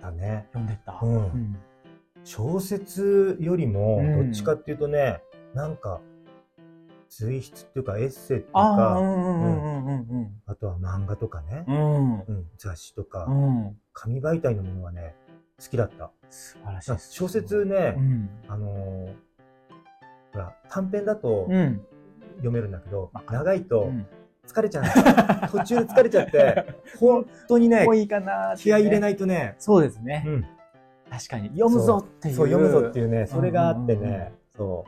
[0.00, 0.46] たね。
[0.52, 1.16] 読んでた、うん。
[1.18, 1.58] ん。
[2.24, 4.24] 小説よりも、うん。
[4.24, 5.22] どっちかっていうとね、
[5.54, 6.00] なんか、
[7.08, 10.00] 随筆っていうかエッセイっていうか、んうんうん。
[10.00, 10.42] うん。
[10.46, 12.20] あとは漫画とかね、うん。
[12.20, 13.76] うん、雑誌とか、うん。
[13.92, 15.14] 紙媒体のものはね、
[15.62, 16.10] 好きだった。
[16.28, 16.96] 素晴らしい。
[17.10, 18.30] 小説ね、うん。
[18.48, 19.14] あのー
[20.32, 21.80] ほら、短編だとうん。
[22.36, 24.06] 読めるんだけど、わかる長いとうん
[24.46, 25.04] 疲れちゃうんですよ。
[25.62, 26.66] 途中で疲れちゃって、
[26.98, 29.00] 本当にねもう、いいかな気合い入れい。
[29.00, 30.24] ないとね、そうですね。
[30.26, 30.46] うん、
[31.08, 31.48] 確かに。
[31.50, 32.34] 読むぞっていう。
[32.34, 34.84] そう、読むぞっていうね、それがあってうんうんうんね、そ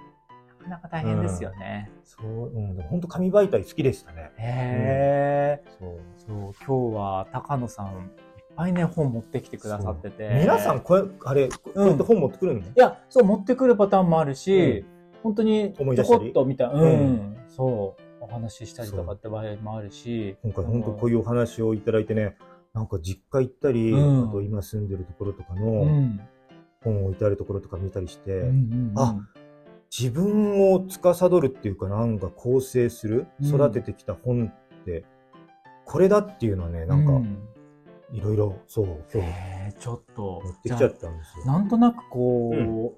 [0.66, 0.68] う。
[0.68, 1.90] なかなか大変ですよね。
[2.02, 4.32] そう、うん、本当紙媒体好きでしたね。
[4.38, 5.70] へえ。
[5.78, 6.00] そう。
[6.16, 8.10] そう、今日は高野さん、
[8.56, 10.28] ぱいね、本持ってきてくださってて。
[10.40, 14.84] 皆さん、これ、あれ、こうやって本持ってくるの、いや、そう、持ってくるパターンもあるし、
[15.22, 17.36] 本当に、思いちょこっと見た、うん、うん。
[17.48, 22.36] そう、お話ししたりとかって場合もあるし、今回本当こういうお話をいただいてね、
[22.72, 24.28] なんか実家行ったり、うん。
[24.28, 26.20] あと今住んでるところとかうのん。
[26.82, 28.92] 本を置いてあるところとか見たりして、うんうんうん。
[28.96, 29.16] あ
[29.96, 33.46] 自分を司るっていうかなんか構成する、うん。
[33.46, 35.04] 育ててきた本って、
[35.84, 37.24] これだっていうのはね、なんかう
[38.14, 40.40] いろいろそう、今日ちょっと。
[40.44, 41.46] 持ってきちゃったんですよ。
[41.46, 42.92] なんとなくこう、う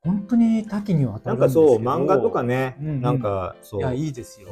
[0.00, 1.66] 本当に多岐にわたなんるんですけど。
[1.66, 3.00] かそう、漫画とかね、うんうん。
[3.02, 4.48] なんかそう、いやいいですよ、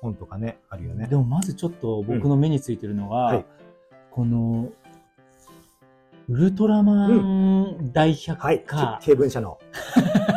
[0.00, 1.08] 本とかね、あるよね。
[1.08, 1.16] で。
[1.16, 3.44] もまずちょっと僕の目についてるのが、はい。
[4.12, 4.70] この
[6.28, 9.58] ウルトラマン大百科、はい、け経文社の。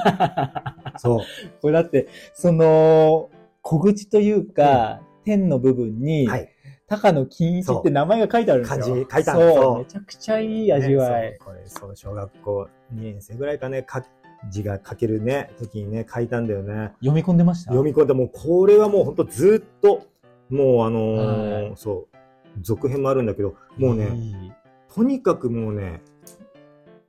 [0.98, 1.20] そう。
[1.62, 3.30] これだってその
[3.62, 6.50] 小口というか、点の部分に、はい。
[6.88, 9.06] 高野金一って名前が書いてあるんですよ。
[9.06, 9.56] 漢字書いてあるそう。
[9.64, 9.78] そう。
[9.80, 11.32] めちゃくちゃいい味わい。
[11.32, 14.06] ねこれ、そう、小学校2年生ぐらいかね、か
[14.50, 16.94] 字が書けるね、時にね、書いたんだよね。
[17.00, 17.72] 読み込んでました？
[17.72, 20.08] 読み込んで、もうこれはもうほんとずっと、
[20.50, 21.74] もうあのーはい。
[21.76, 22.18] そう、
[22.62, 24.54] 続編もあるんだけど、もうね、
[24.96, 26.02] とにかくもうね、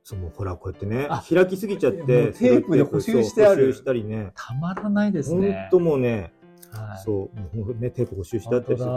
[0.03, 3.67] そう、もうほら、こうやってねあ、開きすぎちゃって、テープで補修してある。
[3.67, 5.69] 補修したりね、たまらないですほんね。
[5.71, 6.33] ともうね、
[6.73, 7.03] はい。
[7.05, 8.89] そう、もうね、テープ補修してあったりして、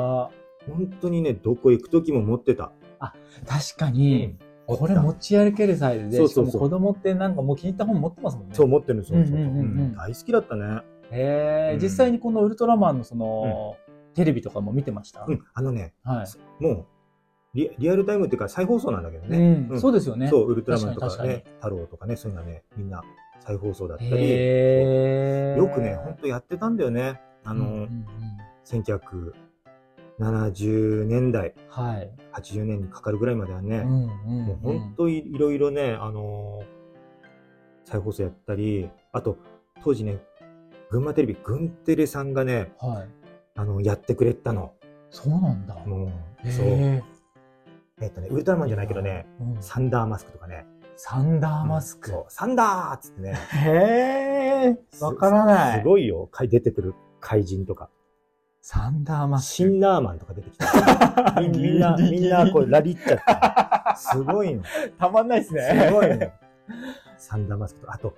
[0.66, 2.72] 本本当にね、どこ行く時も持ってた。
[3.00, 3.14] 当だ
[3.46, 8.54] 確かに、これ持ち歩けるサイズで、そうそうそう子供ってなんかもう気に入った本持ってますもんね。
[8.54, 9.18] そう、持ってるんですよ。
[9.18, 9.42] うんうんうんう
[9.88, 10.82] ん大好きだったね。
[11.10, 13.76] へえ、うん実際にこのウルトラマンのその、
[14.14, 16.62] テレビとかも見てました、うん、あのね、はい。
[16.62, 16.86] もう
[17.54, 19.38] リ、リアルタイムっていうか再放送なんだけどね。
[19.38, 20.28] うんうんそうですよね。
[20.28, 23.02] そう、ウルトラマンと確かね、太郎とかね、そういうのはね、みんな
[23.40, 24.10] 再放送だったり。
[24.10, 27.20] よくね、ほんとやってたんだよね。
[27.44, 28.06] あの、うんうんうん
[30.20, 32.10] 1970年代、はい。
[32.34, 36.62] 80年にかかるぐらいまではね、うんうんうんもうほんといいろいろね、あの
[37.84, 39.36] 再放送やったり、あと、
[39.82, 40.18] 当時ね、
[40.90, 43.08] 群馬テレビ、群テレさんがね、はい。
[43.54, 44.72] あの、やってくれたの。
[45.10, 45.74] そうなんだ。
[45.86, 46.12] も
[46.44, 46.66] う、へそう。
[46.66, 47.02] え
[48.00, 50.66] えっとね、ウルトラマンじゃないけどね、うんサンダーマスクとかね。
[50.96, 52.10] サンダーマスク。
[52.10, 53.34] そう、サンダーっつってね。
[53.52, 54.78] へえ。
[55.00, 55.78] わからない。
[55.80, 56.28] すごいよ。
[56.48, 57.88] 出てくる怪人とか。
[58.64, 59.54] サンダーマスク。
[59.54, 61.40] シンナーマンとか出てきた。
[61.40, 63.22] み みんな、みんなこうラリっちゃって。
[63.96, 64.62] すごいの。
[64.96, 65.90] たまんないですすね。
[65.92, 66.30] ごいの。
[67.18, 67.94] サンダーマスクとか。
[67.94, 68.14] あと、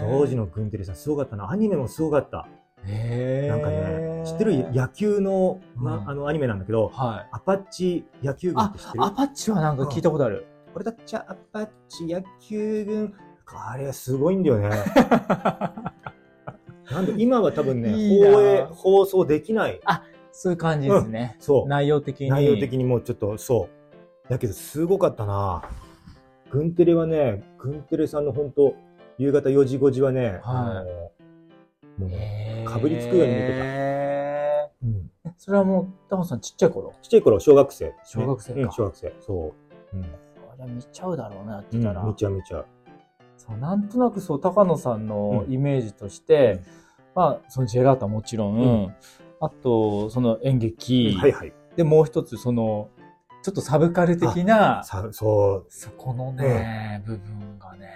[0.00, 1.50] 当時のグンテレさんすごかったな。
[1.50, 2.48] アニメもすごかった。
[2.86, 3.48] へえ。
[3.50, 4.72] なんかね、知ってる？
[4.72, 7.28] 野球の、まうんあのアニメなんだけど、はい。
[7.30, 9.04] アパッチ野球軍っあて知って、る？
[9.04, 10.46] アパッチはなんか聞いたことある。
[10.74, 13.14] 俺だっちゃアパッチ野球軍。
[13.54, 14.70] あれすごいんだよね。
[16.90, 19.80] なんで今は多分ね、いいな放映、放送できない。
[20.32, 21.36] そういう感じですね。
[21.38, 21.68] そう。
[21.68, 22.30] 内容的に。
[22.30, 23.68] 内容的にもうちょっと、そ
[24.28, 24.30] う。
[24.30, 25.62] だけど、すごかったな
[26.50, 28.74] 軍テレはね、軍テレさんの本当
[29.18, 30.84] 夕方4時5時はね、あ
[31.98, 36.92] のもう、へーかぶりつくように見てたへうんーそれはもう、タモさんちっちゃい頃？
[37.02, 39.14] ちっちゃい頃、小学生、小学生かうん、小学生。
[39.20, 39.52] そ
[39.92, 39.96] う。
[39.96, 40.02] うん。
[40.04, 42.02] あれ見ちゃうだろうな、やってうんたら。
[42.02, 42.66] 見ちゃう見ちゃう。
[43.46, 45.52] そうなんとなくそう、高野さんのうん。
[45.52, 46.60] イメージとして、
[47.14, 48.94] まあ、そのジェラートはもちろん、うん。
[49.40, 51.52] あと、その演劇、はいはい。
[51.76, 52.88] で、もう一つ、その、
[53.42, 57.88] ちょっとサブカル的な、さそう、そこのね、部分がね、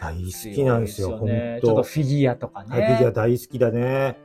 [0.00, 1.58] 大好きなんですよ、ね。
[1.58, 1.66] 本当。
[1.66, 2.70] ちょっとフィギュアとかね。
[2.70, 4.16] はい、フィギュア大好きだね。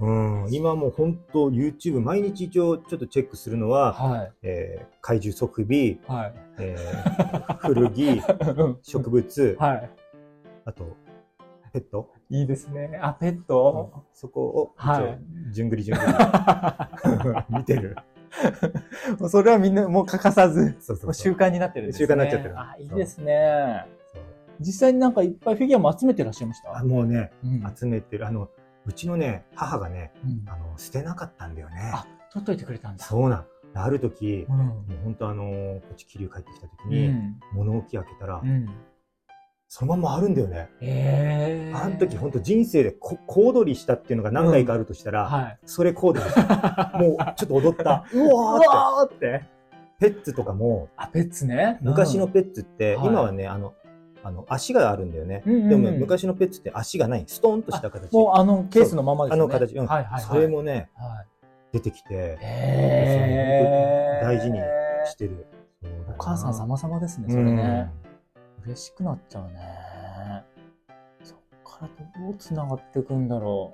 [0.00, 0.46] うん。
[0.50, 4.32] 今もう本当 YouTube 毎日一応ちょっとチェックするのは、はい。
[4.42, 6.34] えー怪獣即尾、はい。
[6.58, 8.22] えー古着、
[8.58, 9.90] うん植物、はい。
[10.64, 10.96] あと、
[11.72, 12.98] ペットいいですね。
[13.02, 15.18] あ、ペット、そこを、はい
[15.52, 16.12] じゅんぐりじゅんぐり
[17.50, 17.96] 見てる。
[19.20, 22.06] もうそれはみんなもう欠かさず、そうそう習慣になってるんですね。
[22.06, 23.86] 習慣になっちゃってるあ、いいですね。
[24.60, 26.78] 実際になんかいっぱいフィギュアも集めてらっしゃいました？
[26.78, 28.26] あもうね、うん集めてる。
[28.26, 28.48] あの、
[28.86, 31.90] うちのね、母がね、うんあの、捨てなかったんだよね。
[31.94, 33.04] あ、取っといてくれたんだ。
[33.04, 33.46] そうなん。
[33.76, 34.56] ある時、うん。
[34.58, 37.40] もう本当あのーこっち桐生帰ってきた時うに、ん。
[37.54, 38.68] 物置開けたら、うん。
[39.68, 40.68] そのままあるんだよね。
[40.80, 45.58] へーあの時本当人生でこ小踊りしたっていうのが何回かあるとしたら、はい。
[45.64, 46.92] それ小踊りした。
[47.00, 48.04] もうちょっと踊った。
[48.14, 49.44] ううわーって。
[49.98, 51.78] ペッツとかも、あ、ペッツね。
[51.80, 53.74] 昔のペッツって、はい今はね、あの、
[54.24, 55.42] あの、足があるんだよね。
[55.46, 57.24] うんうんうんでも昔のペッツって足がない。
[57.26, 58.10] ストーンとした形。
[58.12, 59.42] もうあのケースのままですね。
[59.42, 60.22] あの形、うんはいはいはい。
[60.22, 61.26] それもね、はい。
[61.72, 62.38] 出てきて、
[64.22, 64.58] 大事に
[65.04, 65.46] してる。
[66.08, 67.90] お母さん様々ですね、それね。
[68.64, 69.58] 嬉しくなっちゃうね。
[71.22, 71.88] そっから
[72.24, 73.72] どう繋がっていくんだろ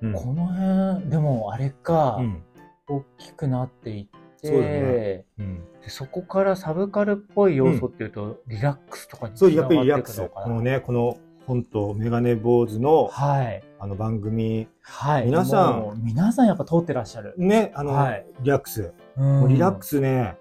[0.00, 0.12] う。
[0.12, 2.42] この辺、でもあれか、うん。
[2.88, 5.64] 大きくなっていって、そうだねうん。
[5.82, 10.22] でそこからサブカルっぽい要素っていうと、リラックスとかにそう、繋がっていやっぱりリラックス。
[10.22, 13.62] くのね、この、本当メガネ坊主の、はい。
[13.80, 15.26] あの番組、はい。
[15.26, 17.34] 皆さん皆さんやっぱ通ってらっしゃる。
[17.36, 18.92] ね、あの、はいリラックス。
[19.16, 20.36] ももうリラックスね、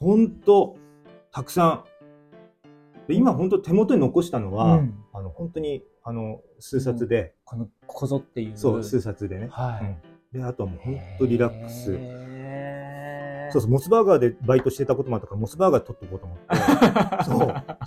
[0.00, 0.76] ほんと、
[1.30, 1.84] たくさん。
[3.06, 8.52] で今ほんと手元に残したのは、うんあの、本当に、あの、数冊で、このこぞっていう。
[8.56, 9.48] そう、数冊でね。
[9.50, 9.84] はい。
[9.84, 9.96] うん
[10.32, 11.98] で、あとはもうほんとリラックス。
[13.52, 17.24] そうそう、モスバーガーでバイトしてたこともあったから、モスバーガー取っとこうと思って。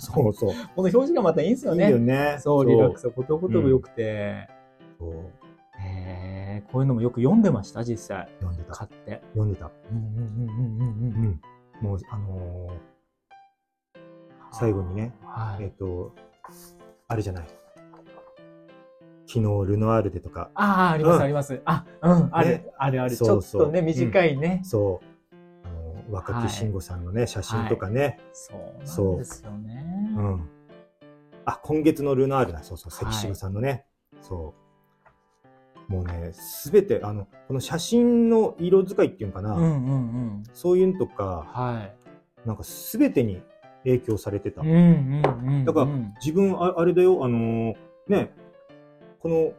[0.00, 0.66] そう、そうそう。
[0.74, 1.86] この表示がまたいいんですよね。
[1.86, 2.36] いいよね。
[2.40, 4.48] そう、リラックスはことごとく良くて。
[4.98, 5.10] そう。
[5.80, 8.28] へえ、こういうのもよく読んでました、実際。
[8.40, 8.74] 読んでた。
[8.74, 9.22] 買って。
[9.32, 9.70] 読んでた。
[9.90, 11.24] うんうんうんうんうんううん。
[11.26, 11.40] ん。
[11.80, 12.94] もう、あのー
[14.56, 15.64] 最後にね、はい。
[15.64, 16.14] えっ、と、
[17.08, 17.46] あれじゃない。
[19.26, 21.60] 昨日、ルノアールでとか、ああ、あります、うんあります。
[21.64, 23.16] あ、うん、あるね、あるある。
[23.16, 24.60] ちょっとね、短いね。
[24.62, 25.06] そう、
[26.10, 29.84] 若木慎吾さんのね、写真とかね、そうですよね。
[30.16, 30.48] うん。
[31.44, 33.86] あ、今月のルナールだ、そうそう、はい関島さんのね、
[34.20, 34.54] そ
[35.88, 35.92] う。
[35.92, 39.70] もうね、すべて、あの、この写真の色使いっていうのかな、うんうんう
[40.40, 40.42] ん。
[40.52, 41.90] そういうのとか、は
[42.44, 42.48] い。
[42.48, 43.42] なんかすべてに
[43.84, 44.62] 影響されてた。
[44.62, 45.64] うんうんうん。
[45.64, 45.86] だから
[46.20, 47.74] 自分、ああれだよ、あのー
[48.08, 48.34] ね、
[49.20, 49.52] この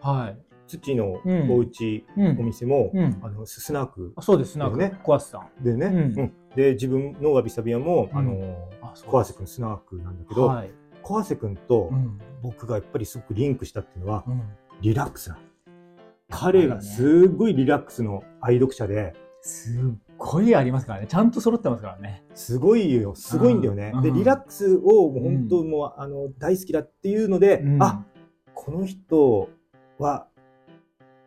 [0.00, 0.45] はい。
[0.66, 5.64] 土のうんお家、うんお店も、うんあのススナークあそうです、なんかね小橋さん。
[5.64, 10.70] でね、うんうんで、自分のわびさび屋も、うんあのーあそう小橋君スナークなんだけど、はい。
[11.02, 12.18] 小橋君とうん。
[12.42, 14.42] 僕がやっぱりすごくリンクしたっていうのは、うん。
[14.80, 15.38] リラックスな。
[16.30, 19.82] 彼がすごいリラックスの愛読者で、すっ
[20.18, 21.06] ごいありますからね。
[21.06, 22.24] ちゃんと揃ってますからね。
[22.34, 24.02] すごいよ、すごいんだよねうん。
[24.02, 28.04] で、うんリラックスをもう本当もう、あの、大好きだっていうので、うんあ、
[28.54, 29.48] この人
[29.98, 30.26] は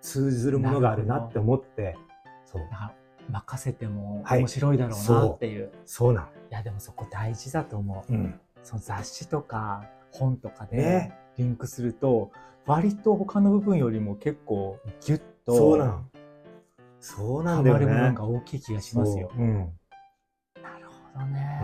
[0.02, 1.98] 通ずるものがあるなって思って、
[2.46, 2.92] そう、あ
[3.30, 5.72] 任せてもはい面白いだろうなっていう。
[5.86, 6.24] そうなん。
[6.26, 8.14] い、や、でもそこ大事だと思う。
[8.14, 8.40] うん。
[8.64, 12.32] その雑誌とか、本とかでねリンクすると、
[12.66, 16.06] 割と他の部分よりも結構ギュッと、そうなの。
[17.00, 17.86] そうなハんだよね。
[17.86, 19.32] マる部分が大きい気がしますよ。
[19.34, 19.58] そううん。
[20.62, 21.60] なるほどね。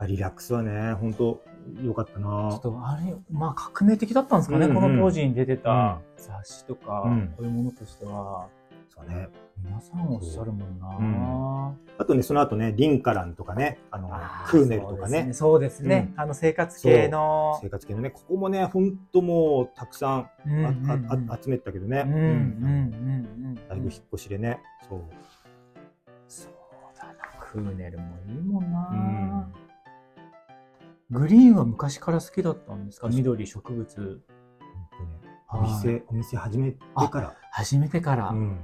[0.00, 0.06] うん。
[0.06, 1.40] リラックスはね、本当
[1.82, 2.60] 良かったちょなっ。
[2.60, 8.48] とあれ、まあ革命的だったんですかね、うんうんこの当時に出てた雑誌とか、うんこういうものとしては、
[8.88, 9.28] そうね。
[9.64, 16.06] 皆さんおっしゃるもんな、うんあとね、その後ね、リンカランとかね、あの、あークーネルとかね、そうですね。
[16.06, 17.58] すねあの生活系の。
[17.60, 22.04] 生活系のね、ここもね、本当もうたくさんうんあ、うんうん集めてたけどね。
[22.06, 23.54] うんうんうんうん。
[23.68, 24.60] だいぶ引っ越しでね。
[24.88, 25.00] そう。
[26.28, 26.52] そう
[26.96, 29.67] だな、クーネルもいいもんな、うん
[31.10, 33.08] グリーンは昔から好きだったんですか？
[33.08, 34.20] 緑、植物。
[35.50, 35.68] おはい。
[35.68, 36.78] 店、お店始めて
[37.10, 37.34] から。
[37.50, 38.58] 始めてから、うん。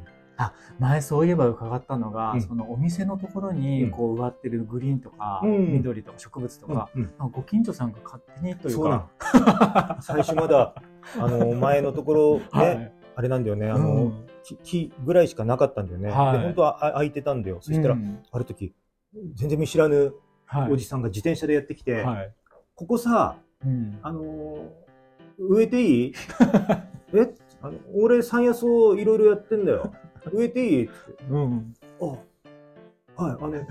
[0.79, 2.43] 前そういえば伺ったのが、うん。
[2.43, 3.91] そのお店のところうにん。
[3.91, 5.73] こう植わってるグリーンとか、うん。
[5.73, 6.91] 緑とか植物とか、
[7.33, 9.97] ご近所さんが勝手にというそうなかの。
[10.03, 10.75] 最初まだ、
[11.19, 12.93] あの、前のところね、 はい。
[13.17, 14.27] あれなんだよね、あうの、ん。
[14.43, 16.11] 木木ぐらいしかなかったんだよね。
[16.11, 16.39] はい。
[16.39, 17.59] で、本当はあ空いてたんだよ。
[17.63, 18.23] そしたら、うん。
[18.31, 18.75] ある時、
[19.35, 20.13] 全然見知らぬはい
[20.71, 22.33] おじさんが自転車でやってきて、はい。
[22.75, 23.99] ここさ、うん。
[24.03, 24.69] あのー
[25.37, 26.15] 植えていい？
[27.13, 27.35] え？
[27.61, 29.93] あの俺山野草いろいろやってんだよ。
[30.33, 30.85] 植えていい？
[30.85, 30.93] って
[31.29, 31.75] うん。
[32.01, 32.19] あ、はい、
[33.17, 33.67] あの、うん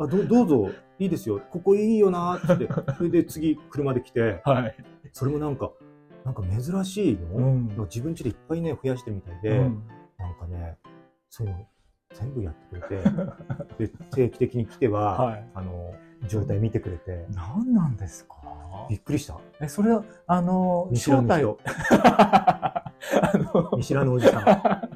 [0.00, 1.40] あどどうぞ、いいですよ。
[1.50, 2.94] ここいいよなーって。
[2.96, 4.76] それで次車で来て、はい、
[5.12, 5.72] それもなんか、
[6.24, 7.68] なんか珍しいの、うん。
[7.90, 9.82] 自分家でいっぱいね、増やしてるみたいで、うん。
[10.18, 10.76] なんかね、
[11.28, 11.66] そういうの
[12.14, 13.10] 全部やってくれて、
[13.78, 15.44] で定期的に来ては、はい。
[15.54, 15.94] あの、
[16.26, 18.34] 状態見てくれて、何なんですか？
[18.88, 19.36] びっくりした。
[19.60, 21.28] えそれはあの見知らぬ
[23.76, 24.44] 見知らぬおじさん。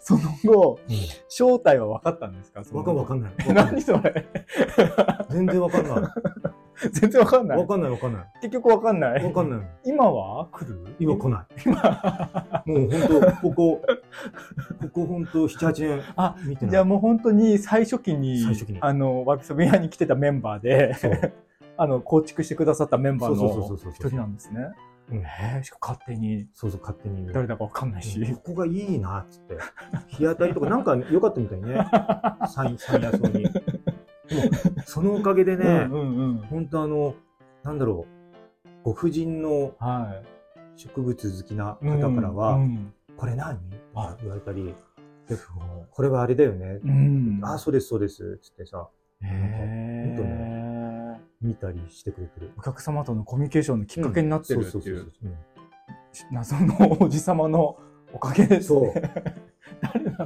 [0.00, 0.96] その後うん。
[1.28, 2.60] 正体は分かったんですか？
[2.72, 3.32] わかんない。
[3.48, 4.26] え何それ？
[5.30, 6.00] 全然わかんない。
[6.92, 8.24] 全然分かんないわかんないわかんない。
[8.42, 9.60] 結局分かんないわかんない。
[9.84, 10.48] 今は？
[10.50, 10.96] 来る？
[10.98, 11.62] 今来ない。
[11.66, 13.82] 今もう本当ここ、
[14.82, 16.70] ここ本当7、8年あ見てない。
[16.70, 20.94] じゃあもう本当に最初期に最初期にあのワビサビアに来てたメンバーで。
[21.76, 24.70] あの構築してくださったメンバーの一人なんですね
[25.10, 27.26] うんへえしかも勝手にそうそう、勝手に。
[27.32, 29.56] 誰だか分かんないし、ここがいいなっつって。
[30.08, 31.74] 日当たりとかなんか良かったみたいね。
[32.46, 33.50] 山山野草に。
[34.86, 36.36] そのおかげでね、うんうんうん。
[36.50, 37.14] 本当あの、
[37.62, 38.06] なんだろ
[38.64, 40.22] う、ご婦人のは
[40.76, 43.58] 植物好きな方からは、うんこれ何？
[43.94, 44.16] あ。
[44.20, 44.74] 言われたり、
[45.90, 46.80] これはあれだよね。
[46.82, 47.40] うん。
[47.42, 48.38] あ、そうです、そうです。
[48.40, 48.88] つってさ、
[49.22, 52.52] へほんとえ見たりしてくれてる。
[52.56, 55.12] お客様とのコミュニケーションのきっかけになってるっていう。
[56.32, 57.76] 謎のおじさまの
[58.14, 58.94] おかげですね。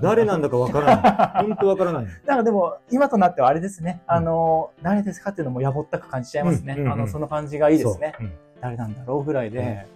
[0.01, 1.45] 誰なんだかわからない。
[1.47, 2.07] 本当わからない。
[2.27, 4.03] なんかでも、今となってはあれですね。
[4.07, 6.75] あの、誰ですかっていうのもやぼったく感じちゃいますね。
[6.75, 8.15] うんうんうんあの、その感じがいいですね。
[8.19, 8.27] そう。
[8.27, 8.33] うん
[8.65, 9.87] 誰なんだろうぐらいで、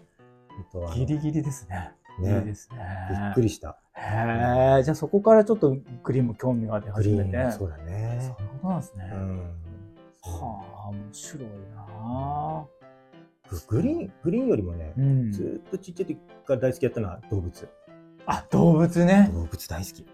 [0.50, 1.92] 本当はギリギリですね。
[2.18, 2.78] いいねですね。
[3.11, 3.78] びっくりした。
[3.94, 7.50] へえ、じゃあそこからちょっとグリーンも興味が出グ始めて。
[7.50, 8.18] そそううだね。
[8.22, 9.11] いうことなんですね。
[9.11, 9.38] うん。
[10.20, 12.66] はあ、面白いな
[13.68, 15.32] グリーン、グリーンよりもねう、ん。
[15.32, 17.68] ずーっとちっちゃい時から大好きだったのは動物。
[18.31, 19.31] あ、動物ね。
[19.33, 20.07] 動物大好き。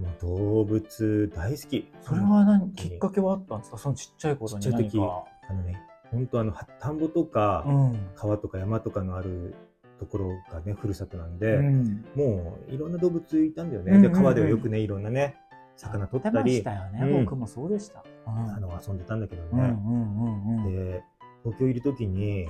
[0.00, 1.88] もう動物大好き。
[2.00, 3.78] それは何、きっかけはあったんですか？
[3.78, 4.98] そのちっちゃい頃にちっちゃい時。
[4.98, 7.98] あのね、本当あの、は田んぼとか、うん。
[8.16, 9.54] 川とか山とかのある
[10.00, 12.04] ところがね、ふるさとなんで、うん。
[12.16, 13.92] もういろんな動物いたんだよね。
[13.92, 15.36] で、うんうんうん川ではよくね、いろんなね、
[15.76, 17.00] 魚取ったりたよね。
[17.02, 18.02] うん僕もそうでした。
[18.26, 19.76] うんあの、遊んでたんだけどうんうんね。
[19.86, 20.72] うんうん。
[20.90, 21.04] で、
[21.44, 22.48] 東京いる時に、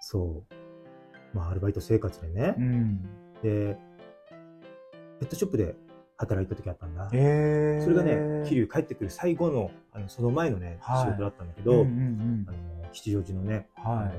[0.00, 3.02] そう、まあ、アルバイト生活でねう、ん。
[3.42, 3.78] で、
[5.20, 5.76] ペットショップで
[6.16, 7.08] 働いた時あったんだ。
[7.12, 12.58] えー、それがね、桐生帰ってくる最後の、あのその前のね、はい仕事だったんだけど、うんうんうんあの
[12.92, 14.10] 吉祥寺のね、あはの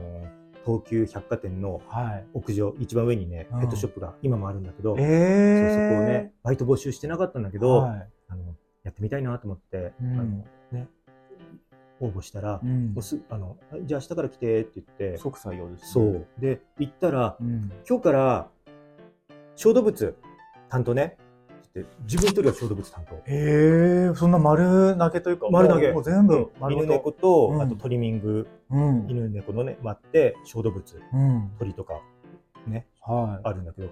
[0.63, 1.93] 東急百貨店のい。
[1.93, 2.25] はい。
[2.33, 8.07] 屋上、一番上にね、うんペットショップが今もあるんだけど、えー、そこをね、バイト募集してなかったんだけど、はい。
[8.29, 8.43] あの
[8.83, 10.87] やってみたいなと思って、うんあのね、
[11.99, 16.01] 応募したら、うんもうすあのじゃあ明日から来てって言って、即採用です、そ。
[16.01, 16.27] う。
[16.39, 17.71] で、行ったら、うん。
[17.87, 18.47] 今日から
[19.55, 20.15] 小動物
[20.71, 21.17] 担当ね
[22.05, 23.15] 自分一人は小動物担当。
[23.27, 26.85] えー、そんな丸投げというか、丸投げもう全部丸犬。
[26.85, 29.05] 猫と、うんあとトリミング、うん。
[29.09, 31.51] 犬猫のね、割って小動物、うん。
[31.59, 32.01] 鳥とか
[32.67, 33.47] ね、はい。
[33.47, 33.89] あるんだけど、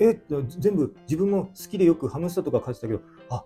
[0.00, 0.18] え、
[0.58, 3.44] 全部自分も好きでよくハムスターとか飼ってたけど、あ、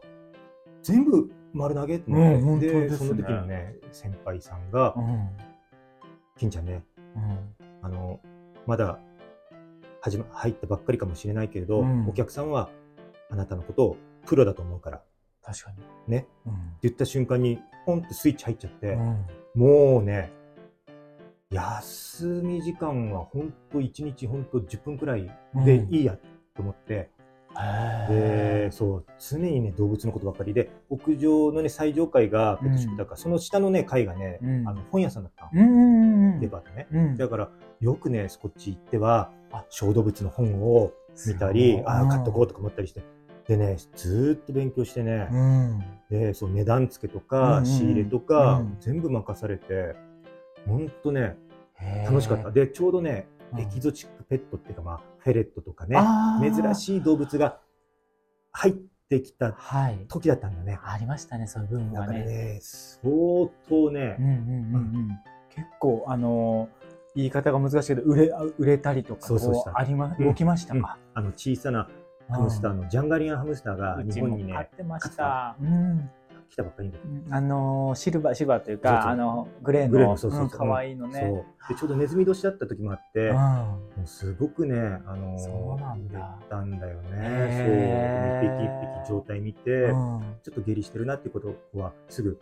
[0.82, 5.28] 全部丸投げって思って、うんで、ねその時のね、先輩さんがう、ん。
[6.38, 6.84] 金ちゃんね、
[7.16, 7.38] うん。
[7.82, 8.20] あの、
[8.64, 9.01] まだ
[10.01, 12.09] 始ま、入ったばっかりかもしれないけれど、うん。
[12.09, 12.70] お客さんは
[13.30, 13.96] あなたのことを
[14.26, 15.11] プロだと思うから、って
[15.42, 15.78] 確かに。
[16.09, 16.26] ね。
[16.46, 16.55] うん。
[16.82, 19.26] 言った瞬間に、ポンってスイッチ入っちゃって、うん。
[19.55, 20.32] もうね、
[21.51, 25.30] 休み時間は本当1日本当10分くらい
[25.64, 26.16] でいいや
[26.55, 27.11] と思って、
[28.09, 34.68] で、そう、常にね、動物のことばっかりで、屋上のね、最上階がペットショップだから、その下のね、階がね、うん。
[34.68, 36.86] あの、本屋さんだったデパートね。
[36.92, 37.16] うん。
[37.16, 39.32] だから、よくね、こっち行っては、
[39.68, 40.92] 小動物の本を
[41.26, 43.03] 見たり、ああ、買っとこうとか思ったりして、
[43.46, 49.96] でね、ずーっと勉強してね、うんで、そう、値段付けとか、ん仕入れとか、うん全部任されて、
[50.66, 51.36] ほんとね、
[52.05, 52.51] 楽しかった。
[52.51, 55.98] で、ちょうどね、うんエキゾチックペットっていうか、まあ、フェレットとかね、
[56.40, 57.59] 珍しい動物が
[58.53, 58.74] 入っ
[59.09, 60.07] てきたはい。
[60.09, 60.78] 時だったんだね。
[60.84, 62.24] ありましたね、そういう部分だからがね。
[62.26, 64.36] ね、相当ねうん、うんうん
[64.74, 65.09] うん。
[65.48, 66.79] 結構、あのー、
[67.14, 70.98] 言い方が難しいけど、売れ、あ売れたりとか、そうそうありま、うん動きましたうんか。
[71.14, 71.88] あの小さな
[72.28, 75.56] ハムスターのジャンガリアンハムスターが日本にね、買ってました。
[75.61, 76.11] うん。
[76.50, 76.98] 来たばっかりで。
[77.30, 81.44] あのー、シルバー、シルバーというか、あの、グレーの、の可愛いのね。
[81.68, 88.40] で、ちょうどネズミ年だった時もあって、うんもうすごくね、あのー、そうなんだたんだよね。
[88.42, 88.52] そう。
[88.52, 92.40] 一匹一匹状態見て、うんちょっと下痢してるなっていうことは、すぐ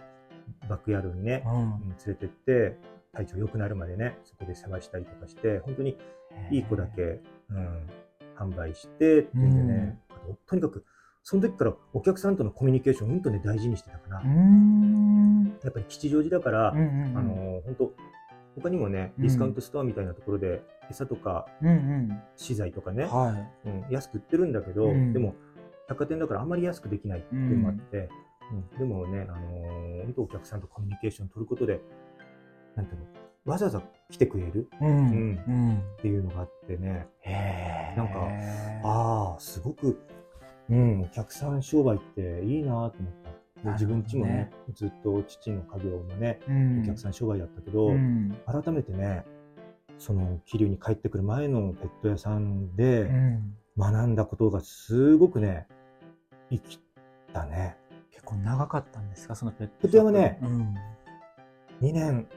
[0.69, 2.79] バックヤードにね、連れてって、
[3.13, 5.97] 体調良くなるまでね、そこで世話したりとかして、本当に
[6.51, 7.87] いい子だけ、うん、
[8.37, 10.85] 販売してっていうんでね、あととにかく、
[11.23, 14.21] その時からお客さんとのコミュニケーションをうんとね、大事にしてたかな。
[14.21, 15.59] うーん。
[15.63, 17.35] やっぱり吉祥寺だから、うんうんうんあの、
[17.65, 17.93] 本当
[18.61, 23.33] 他にもね、うんディスカウントストアみたいなところで、餌とかうん資材とかねうん。、は
[23.65, 23.69] い。
[23.69, 25.35] うん、安く売ってるんだけど、うんでも、
[25.89, 28.09] 百貨店だからあんまり安くできないっていうのもあって、
[28.53, 31.81] うんでもね、あのー本当お客さんとコミュニケーション取ることで、
[32.79, 33.07] なんていうの、
[33.53, 34.89] わざわざ来てくれるうん。
[34.89, 34.91] う
[35.51, 35.83] ん。
[35.99, 38.29] っていうのがあってね、へーなんか
[38.85, 40.01] ああ、すごく、
[40.71, 42.93] うん、お客さん商売っていいなと思っ
[43.25, 43.29] た。
[43.65, 49.25] で自分ちもね、ずっと父の家業のね、うんお客さん商売だったけど、うん改めてね、
[49.99, 55.67] その桐生に帰ってくる前のペット屋さんでうん学んだことがすごくね、
[56.51, 56.81] 生き
[57.33, 57.77] たね。
[58.13, 59.73] 結構長かったんですか、そのペット。
[59.83, 60.75] ペット屋はねうん。
[61.81, 62.29] 2年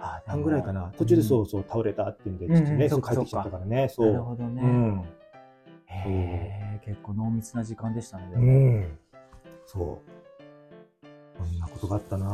[0.00, 0.92] あ半ぐらいかな。
[0.96, 4.12] 途中でそうそう倒れたっていうんで、うん父ね、うんそう帰ってきちゃったからね、そう。
[4.12, 4.62] なるほどね。
[4.62, 5.04] うん。
[5.86, 8.28] へえ、結構濃密な時間でしたね。
[8.28, 8.98] でうもん。
[9.66, 10.20] そう。
[11.38, 12.26] こんなことがあったな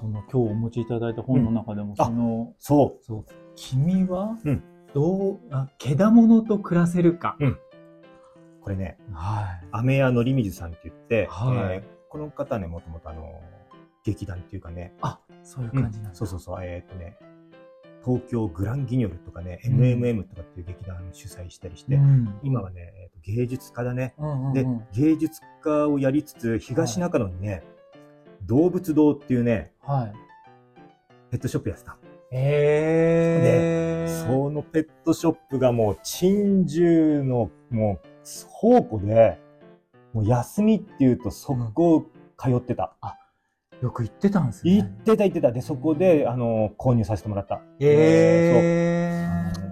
[0.00, 3.04] その今日お持ちいただいた本の中でも、あその、そう。
[3.04, 3.24] そう、
[3.56, 4.62] 君はうん、
[4.94, 7.36] どう、あ、けだものと暮らせるか。
[8.60, 9.66] これね、はい。
[9.72, 13.40] 雨屋のりみずさんって言って、はいえーこの方ね、もともとあの、
[14.04, 16.14] 劇団っていうかね、あ、そういううん感じなんだ。
[16.16, 17.16] そうそうそう、えーっとね、
[18.04, 24.14] 東京グランギニョルとかね、うん MMM とかっていう劇団主催したりして、うん今はね、えー芸術家だね。
[24.18, 27.62] うんうんうんで、芸術家をやりつつ、東中野にね、
[28.46, 30.12] 動物堂っていうね、はい。
[31.30, 31.96] ペットショップやってた。
[32.32, 34.24] へえ。
[34.26, 38.06] そのペットショップがもう珍獣のもう
[38.60, 39.38] 倉庫で、
[40.12, 42.96] もう休みっていうとそこ通ってた。
[43.82, 44.76] よく行ってたんですね。
[44.76, 45.50] 行ってた行ってた。
[45.50, 47.56] で、そこで、あの、購入させてもらった。
[47.56, 49.52] へえ。
[49.54, 49.62] そう。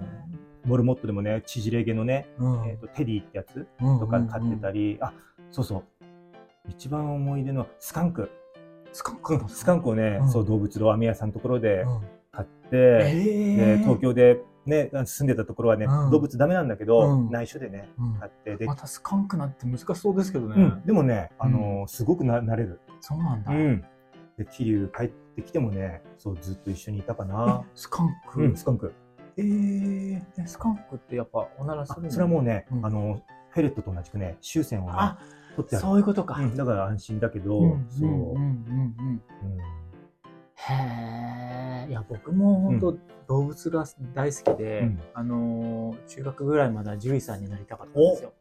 [0.69, 4.95] モルモットでもね、縮れ毛のね、うんえっ、と、テディってやつうんとか飼ってたり。
[4.95, 5.13] り、あ、
[5.49, 5.83] そうそう。
[6.69, 8.29] 一番思い出のスカンク。
[8.91, 12.01] スカンクうんスカンクをね、うんそう、動物堂、アメ屋さんのところでうん
[12.33, 20.55] 買って、東京でね、住んでたところはね、うん動物ダメなんだけど、うん内緒でね、うん買って、で、またスカンクなんて難しそうですけどね。
[20.57, 22.81] うん、でもね、あのーすごくな慣れる。
[22.99, 23.51] そうなんだ。
[24.41, 24.45] うん。
[24.45, 27.69] で、桐生帰ってきてもね、そう、ずっと一緒にいたかなえ。
[27.75, 28.93] スカンク、うん、スカンク。
[29.37, 32.11] えー、えスカンクってやっぱおならすあるの？
[32.11, 35.17] それはもうね、うんあの、フェレットと同じくね、終線をね、あ、
[35.55, 35.81] 取ってある。
[35.81, 36.35] そういうことか。
[36.35, 38.09] うん、だから安心だけど、うんそう。
[38.09, 39.07] うんうんうんうん。
[39.07, 39.59] うん
[40.63, 41.89] へえ。
[41.89, 48.33] いや、僕も本当、動物が大好きで、うんあのー中学ぐらいまでは獣医さんになりたかったんですよ。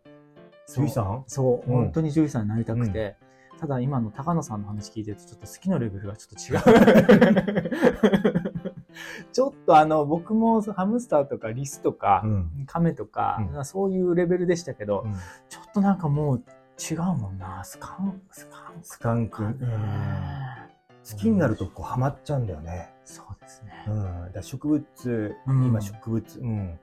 [0.66, 1.24] 獣医さん？
[1.26, 3.16] そう、うん本当に獣医さんになりたくて、
[3.60, 8.50] ただ今の高野さんの話聞いてるとちょっと好きのレベルがちょっと違う。
[9.32, 15.14] ちょっとあの、僕もハムスターとかリスとか、うんカメとか、うそういうレベルでしたけど、うん
[15.48, 16.42] ちょっとなんかもう
[16.80, 17.62] 違うもんな。
[17.64, 22.94] スカン、スカンスカンク、好きになるとこうハマっちゃうんだよね。
[23.04, 23.84] そうですね。
[23.88, 23.90] う
[24.30, 24.32] ん。
[24.32, 26.78] だ植物、うん今植物、うん。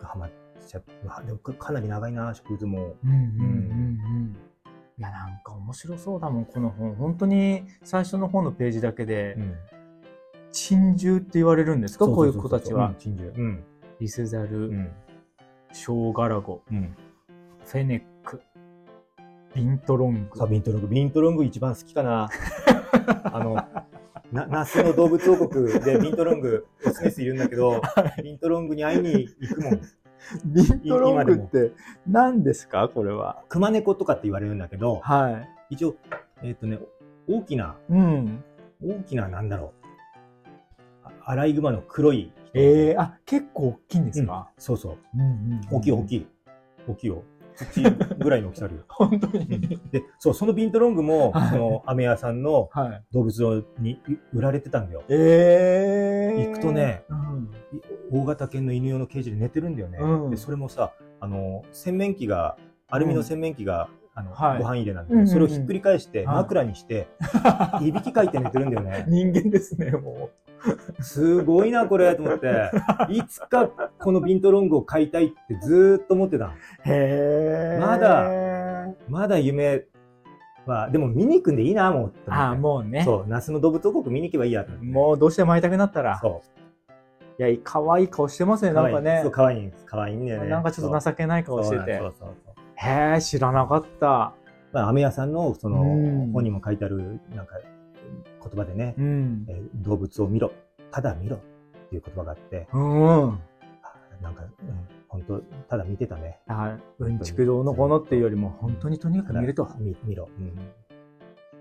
[0.00, 0.30] がハマっ
[0.66, 0.84] ちゃう。
[1.04, 2.96] まあ、でもかかなり長いな、植物も。
[3.04, 3.14] うんうんうんう
[4.20, 4.36] ん。
[5.00, 6.94] いや、なんか面白そうだもん、この本。
[6.94, 9.54] 本当に最初の本のページだけで、うん。
[10.52, 12.04] 珍獣って言われるんですか？
[12.04, 12.94] こういう子たちはうん。
[12.96, 13.34] 珍獣。
[13.34, 13.64] うん。
[13.98, 14.90] リスザル、うん。
[15.72, 16.94] ショウガラゴ、うん。
[17.64, 18.42] フェネック、
[19.54, 20.36] ビントロング。
[20.38, 20.88] さあ、ビントロング。
[20.88, 22.28] ビントロング一番好きかな。
[23.24, 23.54] あの、
[24.32, 27.80] な、那須の動物王国でビントロング、オスメスいるんだけど、
[28.22, 29.80] ビントロングに会いに行くもん。
[30.44, 31.72] ビントロングって
[32.06, 32.88] 何ですか？
[32.88, 33.42] これは。
[33.48, 35.96] 熊猫とかって言われるんだけど、は一応、
[36.42, 36.78] えっ、とね、
[37.28, 37.92] 大きな、い。
[37.92, 38.44] うん。
[38.84, 39.86] 大きな、なんだろう。
[41.04, 42.58] あアライグマの黒い人。
[42.58, 44.96] ええあ、結構大きいんですか、そうそう。
[45.14, 46.18] うん、うん大きい大きい。
[46.18, 46.26] い。
[46.88, 47.22] 大きいよ。
[47.66, 47.82] 土
[48.18, 48.82] ぐらいの大きさあるよ。
[48.88, 49.38] 本当に。
[49.38, 53.04] うんで、そう、そのビントロングも、はいその、アメ屋さんのはい。
[53.12, 54.00] 動物園に
[54.32, 55.02] 売られてたんだよ。
[55.08, 57.50] ええ行くとね、うん。
[58.10, 59.98] 大型犬の犬用のケージで寝てるんだよね。
[59.98, 62.56] うんで、それもさ、あの、洗面器が、
[62.88, 67.08] アルミの洗面器が、あの、はいご飯入れなんだけど、うんうんうんそれをひっくり返して、はい枕にして、
[67.82, 69.04] いびきかいて寝てるんだよね。
[69.08, 70.30] 人間ですね、も
[71.00, 72.70] すごいな、これ、と思って。
[73.10, 76.46] いつかこのビントロングを買いたいってずーっと思ってた。
[76.46, 76.48] う。
[76.84, 77.78] へえ。
[77.80, 78.30] まだ
[79.08, 79.84] まだ夢
[80.66, 82.12] は、でも見に行くんでいいな、もう。
[82.28, 83.02] ああ、もうね。
[83.04, 84.66] そう、那須の動物王国見に行けばいいや。
[84.82, 86.18] もうどうしても会いたくなったら。
[86.18, 86.42] そ
[87.38, 88.74] いや、可愛い顔してますね、う。
[88.74, 89.32] なんかねそう、。
[89.32, 89.84] 可愛いんです。
[89.86, 90.48] 可愛いんだよね。
[90.48, 92.14] なんかちょっと情けない顔しててそう。
[92.18, 92.54] そうそう。
[92.74, 94.34] へえ、知らなかった。
[94.72, 97.56] まあ、アメ屋さんの、そのうん、本にも書いてある、なんか、
[98.42, 99.46] 言葉でね、うん。
[99.48, 100.52] えー動物を見ろ。
[100.90, 101.36] ただ見ろ。
[101.36, 101.40] っ
[101.90, 103.28] ていう言葉があって、うん。
[103.28, 103.38] あ
[104.22, 104.50] なんか、うん、
[105.08, 106.40] 本当ただ見てたね。
[106.98, 109.68] うんちくどうのこうのっていうよりも、本当にとにかく見ると。
[109.78, 110.28] 見見ろ。
[110.38, 110.52] うん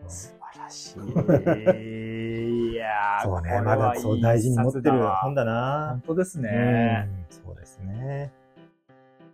[0.07, 0.99] 素晴らしい。
[2.71, 6.01] いやーそうね、まだそう大事に持ってる本だな本。
[6.01, 7.07] 当ですね。
[7.07, 8.31] うんそうですね。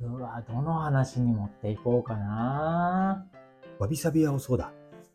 [0.01, 3.25] うわ、どの話に持っていこうかな。
[3.79, 4.71] わびさび屋をそうだ。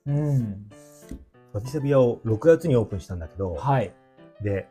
[0.06, 0.68] うん。
[1.52, 3.92] わびさび屋を6月にオープンしたんだけど、はい。
[4.42, 4.68] で、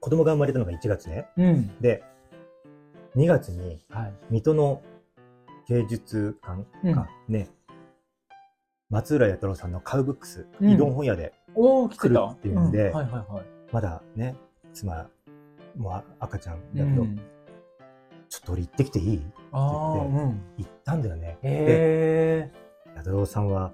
[0.00, 1.28] 子供が生まれたのが1月ね。
[1.36, 1.80] うん。
[1.80, 2.02] で、
[3.16, 4.12] 2月にはい。
[4.30, 4.82] 水戸の
[5.68, 7.48] 芸術館がね、
[8.90, 13.44] 松浦弥太郎さんのカウブックス、うん移動本屋で、来るっていうんではいはいはい。
[13.70, 14.34] まだね、
[14.72, 15.08] 妻
[15.76, 17.20] もあ赤ちゃんだけど、うん
[18.28, 19.16] ちょっと俺行ってきていい？
[19.18, 20.40] ってうん。
[20.56, 21.38] 行ったんだよね。
[21.42, 22.50] 弥
[22.96, 23.72] 太郎さんは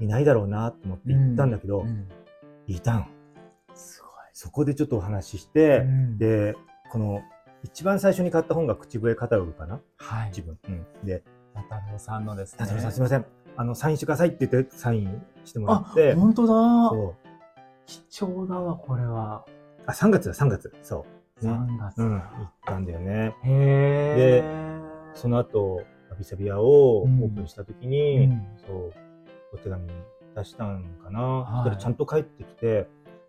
[0.00, 1.88] いないだろうなと思って行ったんだけど、え。
[1.88, 2.08] うん
[2.66, 3.10] いたん。
[3.74, 5.62] すそこでちょっとお話ししごい。
[5.64, 6.54] て、うんで、
[6.92, 7.20] この、
[7.64, 9.80] 一番最初に買った本が口笛カタログかな？
[9.96, 10.28] はい。
[10.28, 10.56] 自分。
[10.68, 10.86] うん。
[11.04, 11.22] で、
[11.54, 12.58] 渡郎さんのですね。
[12.58, 13.26] 達郎さんすいません。
[13.56, 16.48] あの、サインしてくださいって言って、サインしてもらって、本当だ。
[16.90, 17.28] そう。
[17.86, 19.44] 貴重だわ、これは。
[19.86, 20.72] あ、3月だ、3月。
[20.82, 21.04] そ
[21.42, 21.44] う。
[21.44, 21.52] ね。
[21.52, 21.98] 3月。
[21.98, 22.12] うん。
[22.12, 23.34] 行ったんだよね。
[23.44, 24.44] へえ。
[25.14, 25.82] その後、わ
[26.16, 28.92] びさび屋をオうんープンした時に、うんそう、
[29.52, 29.88] お手紙
[30.36, 31.20] 出したんかな。
[31.20, 31.46] はい。
[31.46, 32.88] そしたらちゃんと帰ってきて、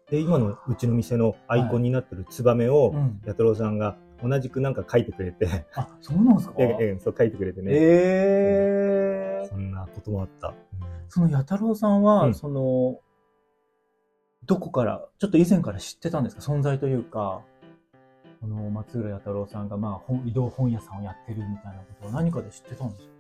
[0.10, 3.22] で、今のうちの店のアイコンになってるツバメを、うん。
[3.26, 6.56] 弥太郎さんが同じくなんか書いてくれて、あ、そうなんですか？
[6.60, 7.72] ええそう書いてくれてね。
[7.74, 10.54] ええそんなこともあった。
[11.10, 12.34] その弥太郎さんは、うん。
[12.36, 13.00] その、
[14.46, 16.42] どこから、ちょっと以前から知ってたんですか？
[16.42, 17.42] 存在というか、
[18.42, 23.12] この松浦弥太郎さんが、まあ、本移動本屋さんをやってるみたいなことを何かで知ってたんですか？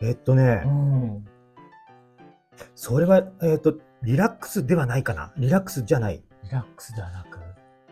[0.00, 1.24] えっとね、うん。
[2.74, 5.32] それは、えっと、リラックスではないかな。
[5.36, 6.22] リラックスじゃない。
[6.44, 7.38] リラックスではなく、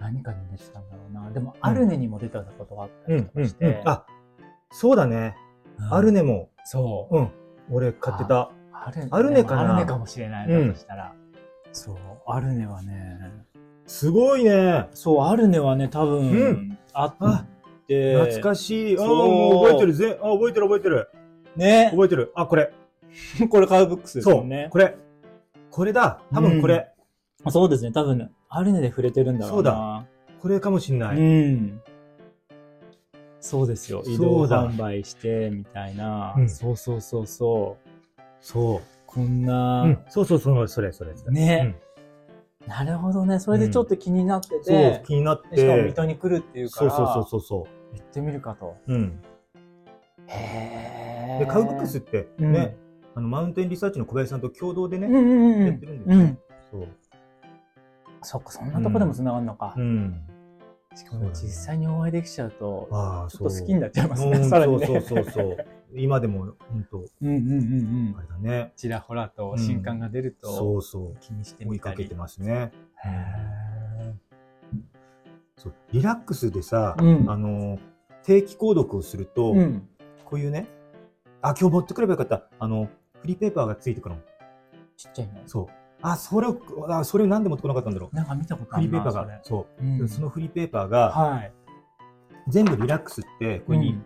[0.00, 1.30] 何かに出てたんだろうな。
[1.30, 3.82] でも、アルネにも出てたことがあったりとかして。
[3.84, 4.06] あ、
[4.70, 5.36] そうだね。
[5.38, 5.44] うん
[5.90, 7.16] アルネも、そう。
[7.18, 7.30] うん。
[7.68, 8.52] 俺買ってた。
[8.72, 11.12] アルネアルネかなアルネかもしれない、うんだとしたら。
[11.72, 11.96] そう、
[12.26, 13.18] アルネはね、
[13.86, 14.88] すごいね。
[14.94, 17.44] そう、アルネはね、多分、うんあっあ、
[17.88, 18.98] て、懐かしい。
[18.98, 19.94] ああ、覚えてる。
[19.94, 21.08] ぜあ、覚えてる覚えてる。
[21.56, 21.88] ね。
[21.90, 22.32] 覚えてる。
[22.36, 22.72] あ、これ。
[23.50, 24.36] これカウブックスですそう。
[24.38, 24.68] よね。
[24.70, 24.96] これ。
[25.70, 26.20] これだ。
[26.32, 26.92] 多分これ。
[27.50, 30.06] そうですね、多分、アルネで触れてるんだろうな。
[30.40, 31.18] これかもしんない。
[31.18, 31.80] うん。
[33.40, 34.02] そうですよ。
[34.06, 38.22] 移動そうだ販売して、みたいな、うんそうそうそうそう。
[38.40, 39.46] そこんう。
[39.46, 39.98] な、うん。
[40.08, 41.14] そうそうそう、それ、それ。
[41.14, 41.76] それね
[42.66, 43.38] なるほどね。
[43.38, 44.64] それでちょっと気になってうん。
[44.64, 45.56] てそう、、気になって。
[45.56, 48.76] でしかも水戸に来るっていうから、そうそうそうそうそ行ってみるかと。
[48.88, 48.94] う。
[48.94, 49.20] うん。
[50.28, 52.76] へで、カウブックスってうんね、
[53.14, 55.66] あの、マウンテンリサーチの小林さんと共同でね、うんうんうん。
[55.66, 56.38] やってるんだよねうん。
[56.70, 56.88] そう。
[58.22, 59.74] そっか、そんなとこでも繋がるのか。
[59.76, 60.20] うん。
[60.96, 64.86] しかも実際にお会いできちゃうと、ああ、ちょっと好きになっちゃいますね、うんさらにね。
[64.86, 65.66] そうそうそうそう。
[65.96, 68.22] 今でも、本当うんうんうんうんあ。
[68.22, 68.72] れだね。
[68.76, 71.16] ちらほらと新刊が出るそとうそう。
[71.20, 71.80] 気にして追い。
[71.80, 72.72] かけてますね。
[73.04, 74.14] へ
[75.56, 77.78] そうリラックスでさ、うんあの、
[78.24, 79.88] 定期購読をすると、ーうん。
[80.24, 80.68] こういうね、
[81.42, 82.48] あ、今日持ってくればよかった。
[82.58, 82.90] あの、フ
[83.26, 84.20] リーペーパーがついてくるの。
[84.96, 85.34] ちっちゃいの。
[85.46, 85.66] そう。
[86.02, 86.58] あ、それを、
[86.88, 88.16] あ、それをなんで持ってこなかったんだろう。
[88.16, 89.40] なんか見たことあフリるなーペーパーが。
[89.42, 89.82] そう。
[89.82, 91.52] うんでそのフリーペーパーが、はい。
[92.48, 94.02] 全部リラックスって、これに、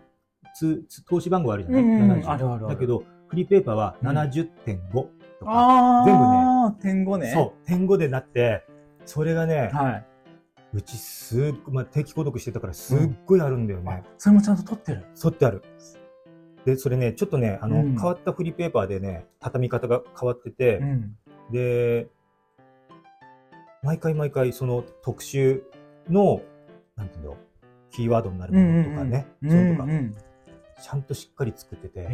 [0.55, 7.31] つつ投資番号あるじゃない、うんうんうん70あるあるだけど、フリーペーパーは70.5とか、あ全部ね、ああ、点5ね。
[7.33, 8.65] そう、点5でなって、
[9.05, 10.05] それがね、はい。
[10.73, 14.03] うちすっごい、まあ、定期購読してたからすっごいあるんだよね。
[14.17, 15.05] それもちゃんと取ってる。
[15.23, 15.63] 沿ってある。
[16.69, 21.15] で、それね、ちょっとね、あの、うん変わったフリーペーパーでね、畳み方が変わってて、ん。
[21.51, 22.07] で、
[23.81, 25.63] 毎回毎回その特集
[26.09, 26.41] の、
[26.95, 27.37] なんていうんだろう、
[27.91, 30.15] キーワードになるものとかね、うんそういうのとか、ん。
[30.81, 32.03] ちゃんとしっかり作ってて。
[32.03, 32.09] そ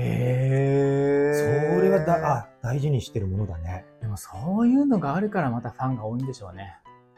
[1.82, 3.86] れはだあ大事にしてるものだね。
[4.02, 6.78] でもそういうのがあるからまたファンが多いんでしょうね。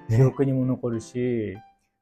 [0.10, 1.58] 記ね憶にも残るし。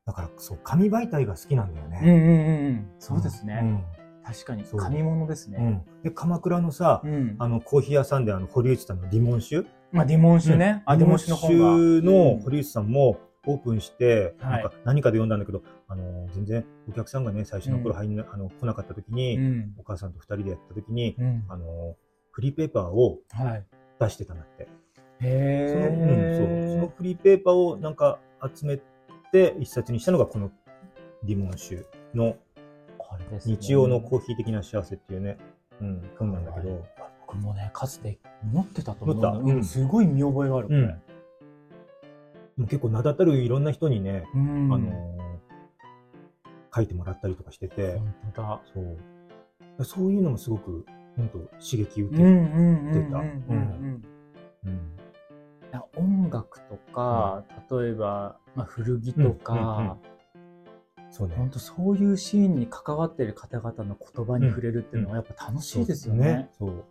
[0.06, 2.00] だから、そう、紙媒体が好きなんだよね。
[2.04, 2.90] うんうんうんうん。
[3.00, 3.84] そうですね。
[4.26, 4.66] 確かに。
[4.66, 5.56] そう紙物ですうん。
[5.56, 5.66] うね。
[5.66, 5.86] ん。
[6.04, 7.36] で、鎌倉のさ、うん。
[7.38, 9.68] あの、コーヒー屋さんで、あの、堀内さんのリモン酒？
[9.92, 10.84] まあ、ディモン酒ね。
[10.86, 19.74] あ、ディモン酒の本のうん堀内さんもオープンして、はいなんか何かで読んだんだけど、あの、全然お客さんがね、最初の頃入んな、あの、来なかった時に、うん。
[19.78, 21.46] お母さんと二人でやった時に、うん。
[21.48, 21.96] あの、
[22.32, 23.66] フリーペーパーをはい。
[24.00, 24.68] 出してたんだって。
[25.22, 26.36] へその、うん、え。
[26.36, 26.76] そう。
[26.76, 28.20] そのフリーペーパーをなんか
[28.54, 28.82] 集め
[29.32, 30.52] て一冊にしたのがこの
[31.24, 32.36] リモン酒の
[33.18, 33.40] ね。
[33.46, 35.38] 日曜のコーヒー的な幸せっていうね、
[35.82, 36.86] うん、本なんだけど、
[37.28, 39.44] 僕もね、かつて持ってたと思う。
[39.44, 39.50] ん。
[39.58, 40.80] うん、すごい見覚えがある、これ。
[42.58, 44.74] う結構名だたるいろんな人にね、うん。
[44.74, 45.16] あのー
[46.76, 48.62] 書いてもらったりとかしてて、本当だ。
[48.74, 49.86] そう。
[49.86, 50.86] そういうのもすごく、
[51.16, 52.18] 本当刺激受けて、た。
[52.18, 54.04] うんうん
[54.66, 54.86] うん
[55.98, 59.98] 音楽とか、例えば、まあ、古着とか、
[61.12, 61.36] そうね。
[61.36, 66.50] 本当そういうシーンに関わっている方々の言葉に触れるっていうのはやっぱ楽しいですよね。
[66.58, 66.84] そう。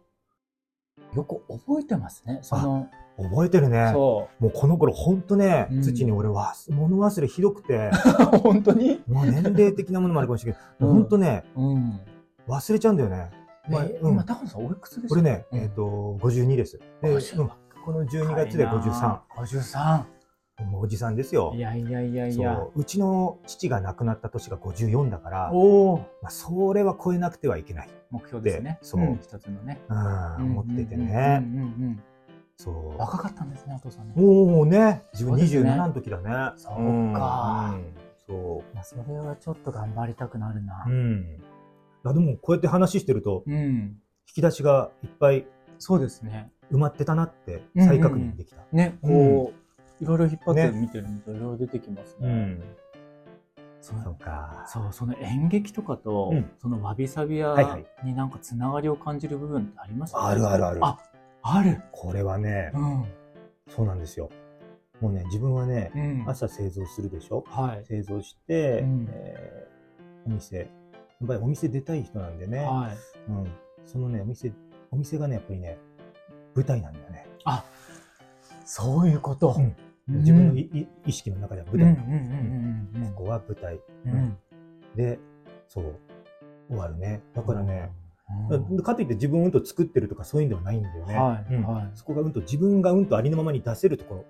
[1.15, 2.39] よく覚えてますね。
[2.43, 2.89] その、
[3.19, 3.91] 覚えてるね。
[3.93, 7.91] そもうこの頃ほんとねうん、土に俺は物忘れひどくて、
[8.35, 8.39] う。
[8.39, 9.03] 本当に？
[9.07, 12.01] もう年齢的なものもあるかもしれないけど、 うんほんとね、うん。
[12.49, 13.31] 忘れちゃうんだよね。
[13.69, 15.09] まあうんえ今、高野さんおいくつですか？
[15.09, 16.79] これね、うんえっと、52です。
[17.03, 17.51] で50うん
[17.85, 19.19] この12月で53。。
[19.37, 20.05] 53。
[20.63, 21.61] もうおじさんですよい。
[21.61, 22.57] やいやいやいや。
[22.57, 25.99] そううちの父が亡くなった年が54だから、おお。
[26.23, 27.89] まあ、それは超えなくてはいけない。
[28.11, 28.79] 目標ですね。
[28.81, 29.81] でそうん一つのね。
[29.89, 31.43] うん、思っててうんね。
[31.43, 32.03] うんうんうん
[32.57, 32.99] そう。
[32.99, 34.15] 若かったんですね、お父さんね。
[34.15, 36.53] もうね、自分そうですね27の時だね。
[36.57, 36.75] そう
[37.13, 37.95] かうんうん
[38.27, 40.91] そいやそれはちょっと頑張りたくなるなう。
[40.91, 40.95] う。
[40.95, 41.43] ん。
[42.05, 43.99] あでも、こうやって話してると、うん。
[44.29, 45.47] 引き出しがいっぱい
[45.79, 46.51] そうですね。
[46.73, 48.63] 埋まってたなって再確認できた。
[48.73, 49.64] ね、こう、
[50.05, 52.29] いろいろ引っ張ってね見てるといろいろ出てきますね。
[52.29, 52.63] うん。
[53.81, 54.65] そのそうか。
[54.67, 60.81] そう、その演劇とかと、うんそのわびさび屋はいはいになんかつながりを感じる部分ってありますあるあるある。
[60.83, 60.99] あ、
[61.43, 61.83] ある。
[61.93, 63.05] これはね、うん。
[63.69, 64.31] そうなんですよ。
[65.01, 66.25] もうね、自分はね、うん。
[66.27, 67.45] 朝製造するでしょ？
[67.47, 67.85] はい。
[67.85, 69.75] 製造して、うんえー
[70.27, 70.69] お店、やっ
[71.27, 72.97] ぱりお店出たい人なんでね、はい。
[73.31, 73.53] うん、
[73.85, 74.51] そのね、お店、
[74.91, 75.77] お店がね、やっぱりね、
[76.55, 77.27] 舞台なんだよね。
[77.45, 77.63] あ、
[78.65, 79.55] そういうこと。
[79.59, 79.77] うん
[80.09, 80.55] 自分の
[81.07, 83.81] 意識の中では舞台なんうんうんうんうんここは舞台。
[84.95, 85.19] で、
[85.69, 85.95] そう、
[86.69, 87.23] 終わるね。
[87.35, 87.91] だからね、
[88.51, 91.91] うん、かといって自分うんと作ってるとかそういうんではないんだよね。
[91.95, 94.25] そこがうんと自分がうんとありのままに出せるとこ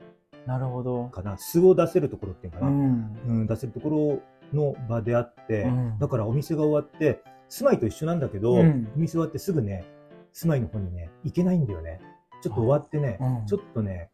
[0.46, 1.04] なるほどろ。
[1.08, 1.38] かな。
[1.38, 2.70] 素を出せるところっていうのかな。
[2.70, 3.18] ん。
[3.26, 4.22] うん、出せるとこ
[4.52, 9.84] ろの場であって、うんだからお店が終わって、住まいと一緒なんだけど、うんお店終わってすぐね、
[10.32, 12.00] 住まいの方にね、行けないんだよね。
[12.42, 14.10] ちょっと終わってね、うんちょっとね、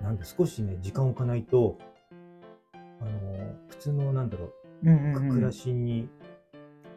[0.00, 1.78] なんだ、少しね、時間を置かないと、
[2.74, 4.50] あのー普通の、なんだろ
[4.84, 5.28] うんう、うんうん。
[5.30, 6.08] 暮らしに、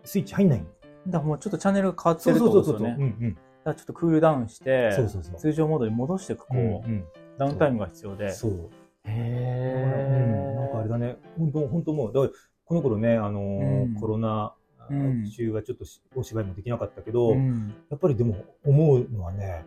[0.04, 0.66] スイッチ入んないの。
[1.08, 2.74] だからもうちょっとチャンネルが変わってるってそうそうそう。
[2.74, 3.14] ことですよね。
[3.20, 3.34] うんうん。
[3.34, 5.36] だからちょっとクールダウンして、そうそうそう。
[5.36, 7.06] 通常モードに戻していく、こう、うんうん
[7.38, 8.32] ダウンタイムが必要で。
[8.32, 8.70] そう。
[9.06, 12.34] へうん、なんかあれだね、本当、本当もう、だから
[12.66, 14.54] この頃ね、あのーうんコロナ
[14.90, 17.74] うん中はちょっとしお芝居もできなかったけど、うん。
[17.90, 19.66] やっぱりでも思うのはね、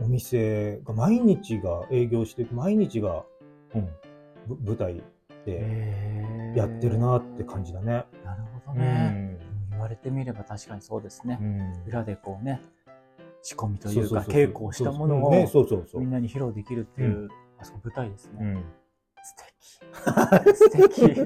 [0.00, 3.24] お店が毎日が営業して、毎日が、
[3.74, 3.88] うん、
[4.46, 5.02] ぶ舞台
[5.44, 8.04] でやってるなって感じだね。
[8.24, 9.08] なるほどうね。
[9.08, 9.38] ん
[9.70, 11.38] 言われてみれば確かにそうですね。
[11.40, 12.60] うん裏でこうね、
[13.42, 15.30] 仕込みというか稽古をしたものを。
[15.94, 17.28] みんなに披露できるっていう、
[17.58, 18.38] あそこ舞台ですね。
[18.40, 18.64] うん
[19.24, 19.52] 素敵。
[20.56, 21.16] 素敵。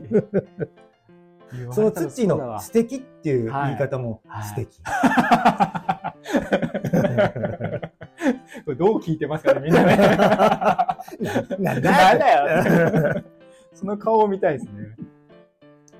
[1.70, 4.80] その土のわ素敵っていう言い方もはい素敵。
[8.64, 9.96] これどう聞いてますかね、みんなね。
[11.58, 13.22] なんなんだよ。
[13.72, 14.70] その顔を見たいですね。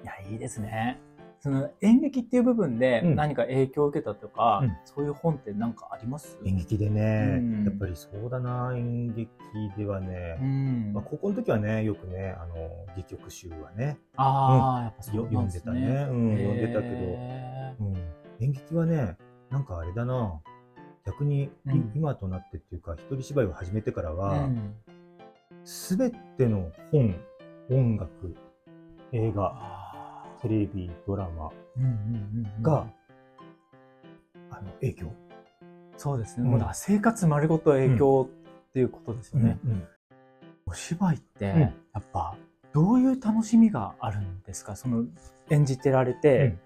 [0.02, 1.00] いや、いいですね。
[1.38, 3.14] その演劇っていう部分でうん。
[3.14, 4.76] 何か影響を受けたとか、うん。
[4.84, 6.38] そういう本って何かあります？
[6.44, 7.64] 演劇でね、うん。
[7.64, 9.28] やっぱりそうだな、演劇
[9.76, 10.92] ではね、うん。
[10.94, 12.54] まあ、高校の時はね、よくね、あの、
[12.92, 15.80] 戯曲集はね、ああ、やっぱそうよ読んでたね。
[16.10, 17.94] うん、読んでたけど、へうん、
[18.40, 19.16] 演劇はね、
[19.50, 20.40] なんかあれだな、
[21.06, 21.92] 逆に、うん。
[21.94, 24.74] 今となってっていうか、一人芝居を始めてからうは、ん。
[25.64, 27.14] すべての本、
[27.70, 28.36] 音楽、
[29.12, 31.50] 映画、あテレビ、ドラマ
[32.62, 32.86] が、
[34.50, 35.12] あの、影響？
[35.96, 36.44] そうですね。
[36.44, 36.58] うん。
[36.60, 38.28] もう生活丸ごと影響
[38.68, 39.58] っていうことですよね。
[39.64, 39.82] うん
[40.68, 41.60] お芝居って、うん。
[41.60, 42.36] やっぱ、
[42.72, 44.74] どういう楽しみがあるんですか？
[44.74, 45.04] その、
[45.48, 46.56] 演じてられて、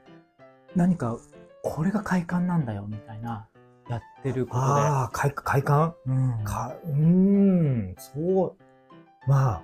[0.74, 1.18] 何か、
[1.62, 3.49] これが快感なんだよ、みたいな、
[3.90, 6.12] やってることああ、快快感で。
[6.12, 6.44] うん。
[6.44, 9.28] か、うーん、そう。
[9.28, 9.62] まあ、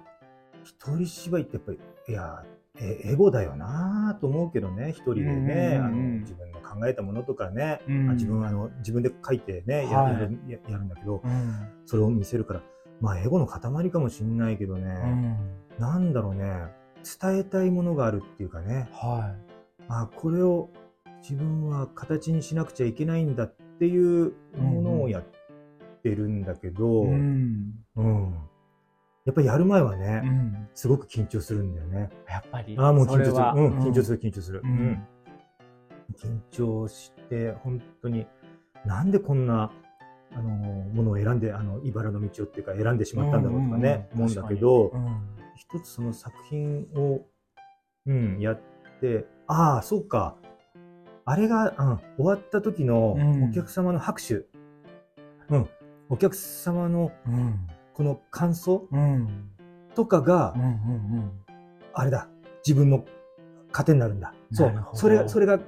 [0.64, 2.44] 一人芝居ってやっぱり、いや、
[2.78, 8.10] えエゴだよなと思うけどね、一人でね、あの、自分の考えたものとかね、うん。
[8.10, 10.12] あ自分はあの、自分で書いてね、やはい。
[10.20, 11.68] やるややるんだけど、うん。
[11.86, 12.62] それを見せるから、
[13.00, 15.36] まあ、エゴの塊かもしんないけどね、うん。
[15.78, 16.66] なんだろうね、
[17.20, 19.34] 伝えたいものがあるっていうかね、は
[19.88, 20.70] あこれを
[21.22, 25.24] 自分は形にしなくちゃいけないんだっていうものをやっ
[26.02, 27.06] てるんだけど、い。
[27.08, 27.74] うん。
[27.96, 28.34] うん。
[29.26, 30.68] やっぱりやる前はうね、ん。
[30.72, 32.10] すごく緊張するんだよね。
[32.28, 32.76] やっぱり。
[32.78, 33.66] ああ、もう緊張する。
[33.66, 34.62] うん、緊張する、緊張する。
[34.64, 35.06] ううんん。
[36.14, 38.26] 緊張して、本当に、
[38.84, 39.72] なんでこんな、
[40.32, 44.92] あの、ものを選んで、あの、茨の道をっていうか選んでしまったんだろうとかね、うんうんうん思うんだけど、
[45.56, 47.26] 一つその作品を、
[48.06, 48.60] うん、やっ
[49.00, 50.36] て、ああ、そうか。
[51.28, 54.34] あれが、うん、終わった時のうんお客様の拍手。
[55.48, 55.68] うん。
[56.08, 57.34] お客様のうん。
[57.34, 57.66] うん。
[57.94, 59.50] この感想うん。
[59.96, 60.62] とかが、うん。
[60.62, 61.30] うん。
[61.92, 62.28] あれだ。
[62.64, 63.04] 自分の
[63.72, 64.34] 糧になるんだ。
[64.52, 65.58] そうそれ、それが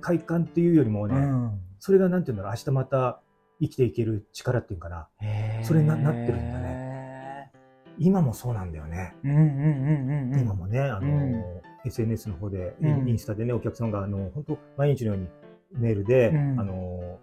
[0.00, 1.60] 快感っていうよりもね、うん。
[1.80, 3.20] それがなんていうんだろう、明日また
[3.60, 5.08] 生きていける力っていうかな。
[5.64, 6.58] それななってるんだ
[7.98, 9.16] 今もそうなんだよね。
[9.24, 10.40] うんうんうんうんうん。
[10.40, 11.57] 今もね、あの、うん
[11.88, 15.28] SNS の方で、うんインスタでね、お客さんが、あの、本当毎日のように
[15.72, 17.18] メールで、うんあの、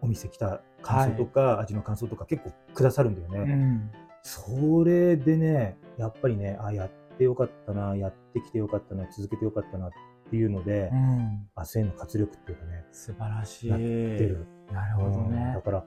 [0.00, 3.52] お店来た感想とか、味の感想とか結構くださるんだよね。
[3.52, 3.90] うん。
[4.22, 9.90] それでね、やっぱりね、あ、やってよかったな、やってきてよかったな、続けてよかったなっ
[10.30, 11.48] ていうので、うん。
[11.56, 13.68] 明日への活力っていうかね、素晴らしい。
[13.68, 14.46] やってる。
[14.72, 15.62] なるほどうんねだ。
[15.62, 15.84] から、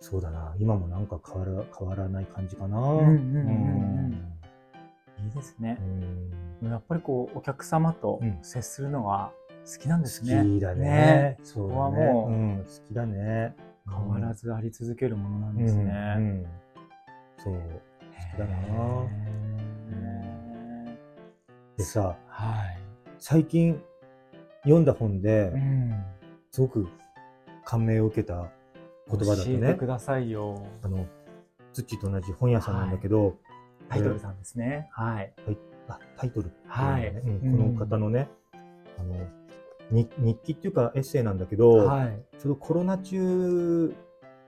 [0.00, 2.78] そうだな、今もなんか変わら変わらない感じかな。
[2.78, 3.10] うんうんうんう
[4.08, 4.39] ん
[5.24, 5.78] いいですね
[6.62, 6.66] う。
[6.66, 9.32] んやっぱりこう、お客様とうん接するのが
[9.70, 10.42] 好きなんです好ね。
[10.58, 10.84] きだね。
[10.84, 11.74] ねそうだね。
[11.74, 13.54] ここはもううん、好きだね。
[13.88, 16.14] 変わらずあり続けるものなんうんですね。
[16.16, 16.46] うん
[17.38, 17.54] そう。
[17.54, 17.60] 好
[18.36, 18.52] きだな。
[19.92, 20.98] へ
[21.76, 22.78] でさ、ーはい。
[23.18, 23.80] 最近
[24.64, 26.04] 読んだ本でう、ん。
[26.50, 26.88] すごく
[27.64, 28.50] 感銘を受けた
[29.10, 30.62] 言葉だとね教えてく、ださいよ。
[30.82, 31.06] あの、
[31.72, 33.36] ツッチーと同じ本屋さんなんだけど、
[33.90, 34.88] タイトルさんですね。
[34.92, 35.32] はい。
[35.88, 38.28] あタイトルはいねうんうんこの方のね、
[38.98, 39.16] あの、
[39.90, 42.22] に日記っていうかエッセイなんだけど、はい。
[42.38, 43.92] ちょうどコロナ中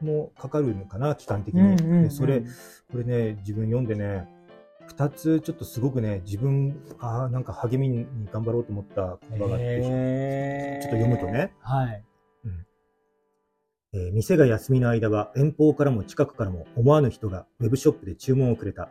[0.00, 1.60] もかかるのかな、期間的に。
[1.60, 4.28] うんうんうんでそれ、これね、自分読んでね、
[4.86, 11.52] 二つちょっとすごくね、自分、ああ、なんか励みに頑張ろうと思った言葉があって、ちょっと読むとね。
[11.60, 12.04] はい。
[13.94, 18.88] えー店が休みの間は遠方からも近くからも思わぬ人がウェブショップで注文をくれた。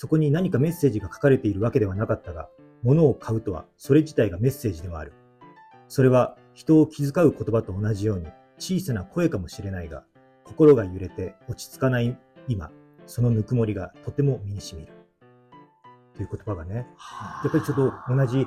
[0.00, 2.48] そこに何かメッセージが書かれているわけではなかったが、
[2.84, 5.12] 物を買うとはそれ自体がメッセージではある。
[5.88, 8.28] それは人を気遣う言葉と同じように
[8.58, 10.04] 小さな声かもしれないが、
[10.44, 12.70] 心が揺れて落ち着かない今、
[13.06, 14.92] そのぬくもりがとても身に染みる。
[16.14, 16.86] という言葉がね、
[17.42, 18.46] やっぱりちょっと同じ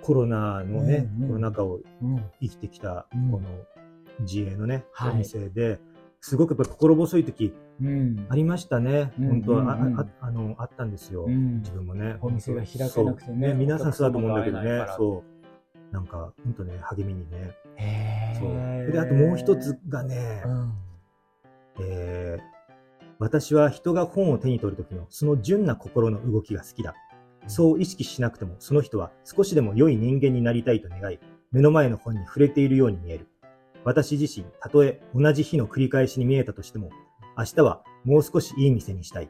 [0.00, 2.24] コロナのね、うんうんコロナ禍をうん。
[2.40, 3.48] 生きてきたうんこの
[4.20, 5.80] 自営のね、はいお店で、
[6.26, 7.52] すごくやっぱり心細い時
[7.82, 9.12] うんありましたね。
[9.18, 11.24] うん本当は、あうんうんああのあったんですよ。
[11.24, 12.16] うん自分もね。
[12.22, 15.22] お店が開けなくてねそう皆さんそうだと思うんだけどねそ
[15.90, 15.92] う。
[15.92, 17.54] なんか、本当ね、励みにね。
[17.76, 18.48] へそう。
[18.48, 20.72] ーで、あともう一つがね、うん。
[21.80, 22.54] えー
[23.18, 26.94] 私は人が本を手に取る時のその純な心の動きが好きだ。
[27.46, 31.18] そう意識しなくても、その人は少しでも良い人間になりたいと願い、
[31.52, 33.28] 目の前の本に触れているように見える。
[33.84, 36.90] 私自身、たとえ同じ日の繰り返しに見えたとしても、
[37.36, 39.28] 明日はもう少しいい店にしたい。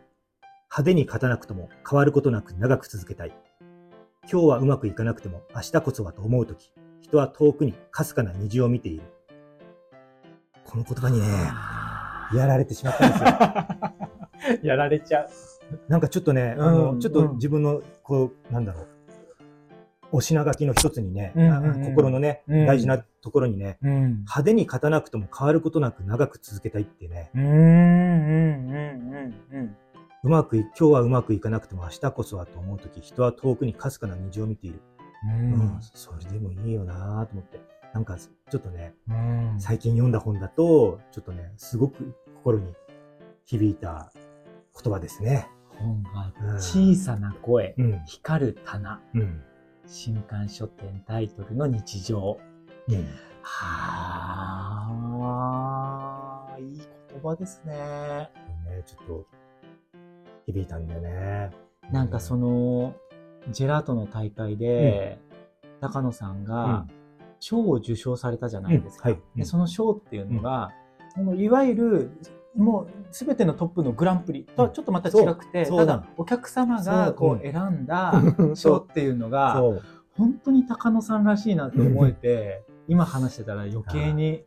[0.70, 3.36] 派手に勝たなくとも変わることなく長く続けたい。
[4.30, 9.02] 今日はうまくいかなくても明日こそはと思うとき、人は遠くにかすかな虹を見ている。
[10.64, 11.26] この言葉にね、
[12.32, 14.60] やられてしまったんですよ。
[14.70, 15.28] やられちゃう。
[15.88, 18.88] なんかちょっとね、あの、うんちょっと自分の、こう、なんだろう、
[20.14, 21.32] お品書きの一つにね、
[21.84, 23.90] 心のね、うん大事なところにね、うん。
[24.20, 27.56] 派手に勝たなくとも変わることなく長く続けたいってね、うん、うん、う
[28.76, 29.76] ん、うん。
[30.22, 34.80] うまくい、今日はうまくいかなくても明日こそはと思うとき、人は遠くにかすかな虹を見ている。
[35.24, 37.60] ううんん、それでもいいよなと思って。
[37.92, 42.72] なんかちょっとね、うん最近読んだ本だと、ちょっとね、すごく心に
[43.46, 44.12] 響いた
[44.80, 45.48] 言葉ですね。
[45.70, 48.02] 本が小さな声、うん。
[48.06, 49.42] 光る棚、うん。
[49.86, 52.38] 新刊書店タイトルの日常。
[52.88, 53.06] うん。
[53.42, 53.66] は
[56.54, 56.78] あ、いい
[57.10, 57.74] 言葉ですね。
[57.74, 58.30] ね、
[58.86, 59.26] ちょっと、
[60.46, 61.50] 響いたんだよね。
[61.92, 62.94] なんかその、
[63.50, 65.18] ジェラートの大会で、
[65.80, 66.86] 高野さんが
[67.40, 69.10] 賞を受賞されたじゃないですか。
[69.10, 70.70] うんはいでその賞っていうのが、
[71.14, 72.10] そのいわゆる、
[72.56, 77.52] もうすべてのトップのグランプリとはちょっとまた違くて、ただお客様がこううん。
[77.52, 79.60] 選んだうん賞っていうのが。
[80.16, 84.44] 本当に高野さんらしいなって思えて、 今話してたら余計に、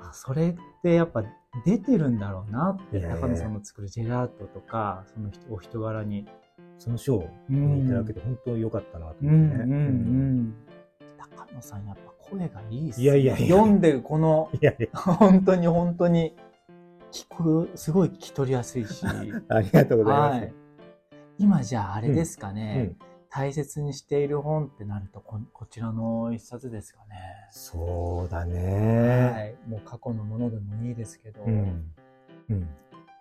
[0.00, 1.22] あ、それってやっぱ
[1.66, 6.26] 出てるんだろうなって、高野さんの作るジェラートとか、その人お人柄に。
[6.78, 11.34] その賞をうんいただけて本当良かったなとうんうんう思って。
[11.36, 13.04] 高野さんやっぱ声がいいっすね。
[13.04, 13.56] いやいやいや。
[13.56, 16.34] 読んでるこの、いやいや、 本当に本当に、
[17.12, 19.04] 聞こえ、すごい聞き取りやすいし。
[19.48, 20.40] ありがとうございます。
[20.40, 20.54] はい。
[21.38, 27.16] 今じゃああれですかね、うん大切にしている本ってなるとこ、こちらの一冊ですかね。
[27.50, 29.56] そうだはね。
[29.66, 29.70] い。
[29.70, 31.92] もう過去のものでもいいですけど、うん。
[32.48, 32.68] うん。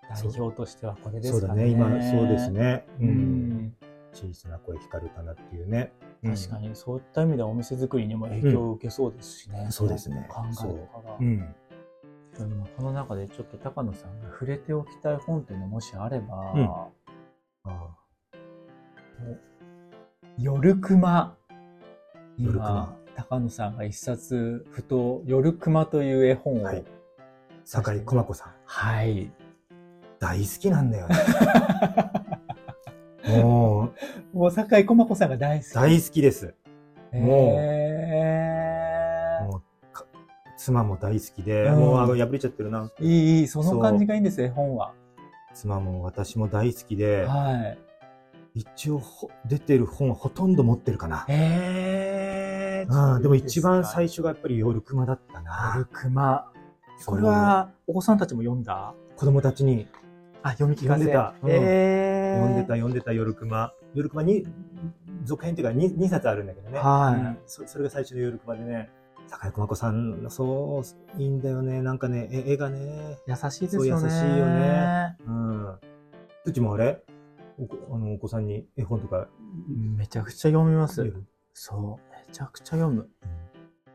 [0.09, 1.39] 代表としてはこれですかね。
[1.41, 1.67] そうだね。
[1.67, 2.49] 今、そうです。
[2.49, 2.87] ね。
[2.99, 3.05] う。
[3.05, 3.75] ん。
[4.11, 5.93] 小さな声光る棚っていうね。
[6.23, 9.67] 確かにそういった意味ではお店作りにも影響を受けそうですしね。
[9.69, 11.17] そうですね考えとかが。
[11.19, 11.55] うん。
[12.47, 16.69] でもこの中でちょっと高野さんが触れておきたい本っていうのもしあれば、うん
[17.65, 17.89] あ
[20.37, 21.35] 夜熊。
[22.37, 26.85] 夜熊今、高野さんが一冊、ふと、夜熊という絵本を、はい。
[27.65, 28.53] 酒井駒子さん。
[28.63, 29.29] はい。
[30.19, 31.15] 大好きなんだよね。
[33.43, 33.91] も
[34.33, 35.73] う、もう、坂井駒子さんが大好き。
[35.73, 36.55] 大好きです。
[37.11, 37.89] もうへー
[38.31, 38.68] もうか
[40.59, 42.91] 妻も大好きで、うんもうあの破れちゃってるな。
[42.99, 44.93] いい、いい、その感じがいいんです、絵本は。
[45.53, 47.77] 妻も私も大好きで、はい。
[48.55, 51.25] 一応ほ出てる本はほとんど持ってるかな。
[51.29, 55.87] へーああでも一番初最初がやっぱり夜熊だったな夜。
[55.93, 56.51] 熊。
[57.05, 58.93] これは、お子さんたちも読んだ？
[59.15, 59.87] 子供たちに
[60.43, 61.05] あ、読み聞かせ。
[61.05, 63.71] 読んでたうんへー読んでた読んでた夜熊。
[63.93, 64.45] 夜熊に
[65.23, 66.79] 続編っていうか 2, 2冊あるんだけどね。
[66.79, 68.89] はいうんそそれが最初の夜熊でね。
[69.29, 70.83] 坂井駒子さんのそ
[71.17, 71.81] ういいんだよね。
[71.81, 73.17] なんかね絵絵がね。
[73.27, 73.89] 優しいですよね。
[73.91, 75.17] そう優しいよね。
[75.25, 75.79] うん。
[76.45, 77.03] うちもあれ？
[77.57, 79.27] お子あのお子さんに絵本とか？
[79.95, 81.13] めちゃくちゃ読みます
[81.53, 82.27] そう。
[82.27, 83.09] めちゃくちゃ読む。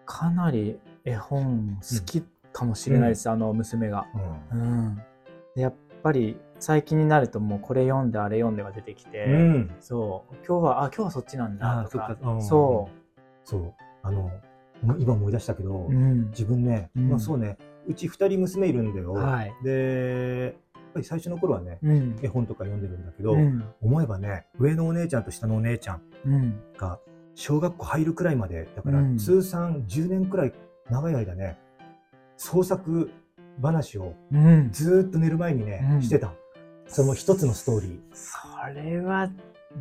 [0.07, 2.23] かなり絵本好き
[2.53, 4.07] かもしれないです、あの娘が。
[4.53, 4.97] うんうん。
[5.57, 9.75] でやっぱり最近になるともうこれ読んであれ読んでが出てきて、うん。
[9.81, 10.35] そう。
[10.47, 12.17] 今日は、あ、今日はそっちなんだあとか。
[12.41, 13.75] そうそう。
[14.03, 14.31] あの、
[14.99, 15.91] 今思い出したけど、う。
[15.91, 16.31] うん。
[16.31, 17.57] 自分ね、うんまあそうね、
[17.87, 19.13] うち二人娘いるんだよ。
[19.13, 19.53] はい。
[19.63, 22.17] で、やっぱり最初の頃はね、うん。
[22.23, 23.65] 絵本とか読んでるんだけど、うん。
[23.81, 26.61] 思えばね、上のお姉ちゃんと下のお姉ちゃんうん。
[26.77, 26.99] が
[27.35, 30.53] 小学校入るくらいまで、だからうん通算10年くらい
[30.91, 31.59] 長い間ね、
[32.37, 33.11] 創作
[33.63, 34.71] 話をうん。
[34.73, 36.35] ずーっと寝る前にね、うんしてたの。
[36.87, 38.01] その一つのストーリー。
[38.13, 38.39] そ
[38.75, 39.31] れは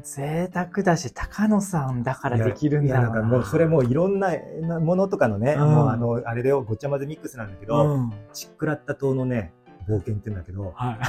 [0.02, 3.22] 贅沢だし、高野さんだからできるんだろうな。
[3.22, 8.14] なんかもうそれもういろんななものとかのね、うんもうあの、あれでごっちゃ混ぜミックスなんだけど、うん。
[8.34, 9.54] ちっくらった島のね、
[9.88, 11.00] 冒険って言うんだけど、はい。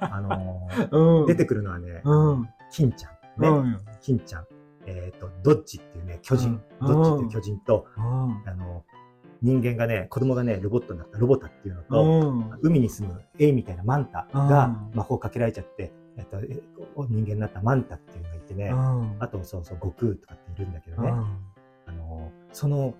[0.00, 0.88] あのー
[1.22, 1.26] うん。
[1.26, 2.48] 出てくるのはね、うん。
[2.70, 3.42] 金ちゃん。
[3.42, 3.78] ね、うん。
[4.00, 4.46] 金ちゃん。
[4.86, 6.60] えっ、と、ドッジっていうね、巨人。
[6.80, 8.42] うんドッジっていう巨人と、うん。
[8.46, 8.84] あの、
[9.40, 12.50] 人間がね、子供がね、ロボットになった、ロボタっていうのと、うん。
[12.62, 16.62] 海に住むエイみたいなマンタうんが魔法かけられちゃって、えっと、え
[17.08, 19.16] 人間になったマンタっていうのがいてね、うん。
[19.18, 21.16] あと、そうそう、悟空とかっているんだけどね、うん
[21.86, 22.94] あの、その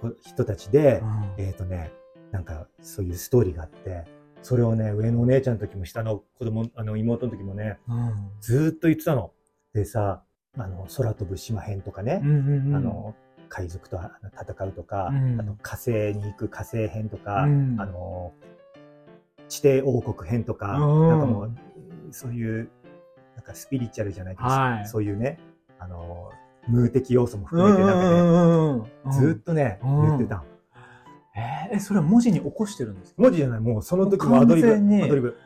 [0.00, 1.92] こ人たちで、うんえっ、とね、
[2.30, 4.04] なんかそういうストーリーがあって、
[4.42, 8.30] それをね、上のお姉ちゃんの時も下の子供、あの妹の時もね、うん。
[8.40, 9.32] ずーっと言ってたの。
[9.74, 10.22] でさ、
[10.56, 12.74] あの、空飛ぶ島編とかね、うん。
[12.74, 13.14] あの、
[13.50, 13.98] 海賊と
[14.40, 18.32] 戦うとか、うんあと火星に行く火星編とか、うんあの、
[19.48, 21.54] 地底王国編とか、うんなんかもう、
[22.12, 22.68] そういう、
[23.36, 25.38] なんかスピリチュアルじゃないけど、はいそういうね、
[25.78, 26.30] あの、
[26.68, 29.12] ムー的要素も含うんめて、なんかね。
[29.12, 30.44] ずーっとね、うん言ってたの。
[31.36, 33.22] えー、えそれは文字に起こしてるんですか？
[33.22, 34.72] 文字じゃない、もうその時もアドリブ。
[34.74, 35.36] アドリブ。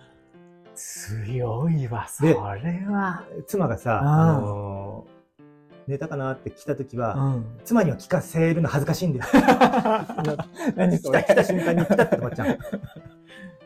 [0.74, 3.24] 強いわ、そでれは。
[3.46, 5.14] 妻がさ、うんあのー
[5.86, 7.44] 寝たかなって来た時は、ん。
[7.62, 9.26] 妻には聞かせるの恥ずかしいんだよ。
[10.76, 10.98] 何？
[10.98, 12.58] 来た、来た瞬間にピタッと止まっちゃう。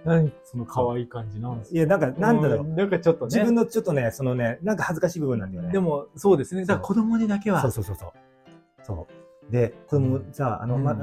[0.04, 1.76] 何その可愛い感じなんですか？
[1.76, 2.64] いや、なんか、なんだろう。
[2.64, 3.34] んなんかちょっとね。
[3.34, 5.72] 自分のちょっとね、そのね、なんか恥ずかしい部分なんだよね。
[5.72, 6.62] でも、そうですね。
[6.64, 7.60] だから子供にだけは。
[7.62, 8.12] そうそうそうそう。
[8.82, 9.06] そ
[9.48, 9.52] う。
[9.52, 10.96] で、子供さ、あの、うんま、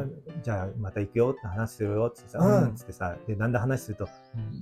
[0.43, 4.07] じゃあまた行くよって話するよってさ、うんつってさ、で、だんだん話すると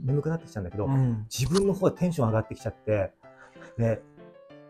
[0.05, 1.25] 眠くなってきちゃうんだけど、うん。
[1.29, 3.11] 自分の方はテンション上がってきちゃって、
[3.77, 4.01] で、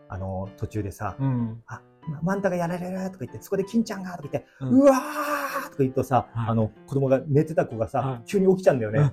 [0.08, 1.62] あの、途中でさ、うん。
[1.66, 9.12] あ、まマンタがやられるとか言って、そこで金ちゃんがとか言って、ううんわーとか言うとさ、はいあの、子供が寝てた子がさ、はい急に起きちゃうんだよね。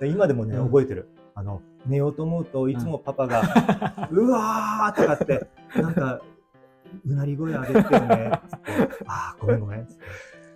[0.00, 1.08] で今でもね、うん覚えてる。
[1.34, 3.42] あの、寝ようと思うといつもパパが、
[4.10, 6.20] うわーとかって、なんか、
[7.04, 9.88] うなり声上げてるね、つって、あー、ごめんごめん。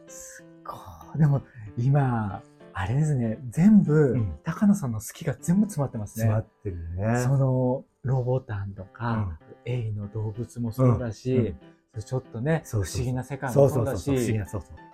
[0.07, 0.75] すっご
[1.17, 1.19] い。
[1.19, 1.43] でも、
[1.77, 6.27] 今、あれですね、全部、うん高野さんの好きが全部詰まってますね。
[6.27, 7.25] 詰まってるね。
[7.25, 11.55] その、ロボタンとか、エイの動物もそうだし、
[12.05, 14.88] ちょっとね、そうそう不思議な世界そもそうだうそうそうそう、不思議し、な、そうそう。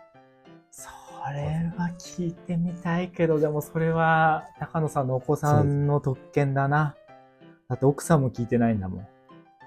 [1.27, 6.95] それは聞いてみたいけど、でもそれは高野さんのお子さんの特権だな。
[7.67, 9.09] だって奥さんも聞いてないんだもん。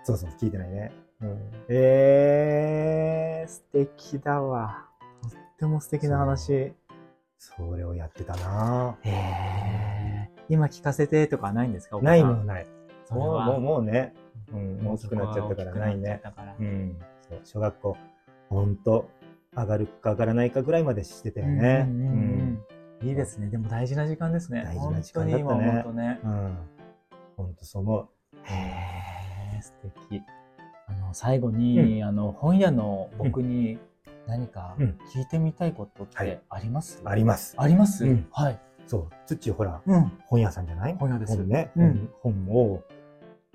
[0.03, 0.91] そうそう、聞いてないね。
[1.19, 1.51] うん。
[1.69, 4.85] えー、素敵だわ。
[5.23, 6.73] とっても素敵な話。
[7.39, 11.99] それをやってたなえー、今聞かせてとかないんですか？
[11.99, 12.67] ないももんない。
[13.09, 14.13] もう、もう、もうね。
[14.53, 16.21] うん、もう大きくなっちゃったからないね。
[16.59, 16.99] うん。
[17.27, 17.97] そう、小学校、
[18.49, 19.09] ほんと、
[19.57, 21.85] 上がるか上がらないかぐらいまでしてたよね。
[21.89, 22.63] うんうんうんうん
[23.07, 23.47] いいですね。
[23.49, 24.63] でも大事な時間ですね。
[24.65, 26.19] 大事な時間だったね本当ね。
[26.23, 26.31] うん。
[26.31, 26.57] うん。
[27.35, 28.07] ほんとそう思う。
[28.41, 29.73] へー、素
[30.09, 30.23] 敵。
[30.87, 33.77] あの、最後に、あの、本屋の僕に
[34.25, 37.53] 何かうん聞いてみたいことっはいてあります、あります。
[37.59, 38.59] あります、うんはい。
[38.87, 40.11] そう、つっちほら、うん。
[40.25, 40.95] 本屋さんじゃない？
[40.95, 41.71] 本屋です本ね。
[41.75, 42.83] うん本本を、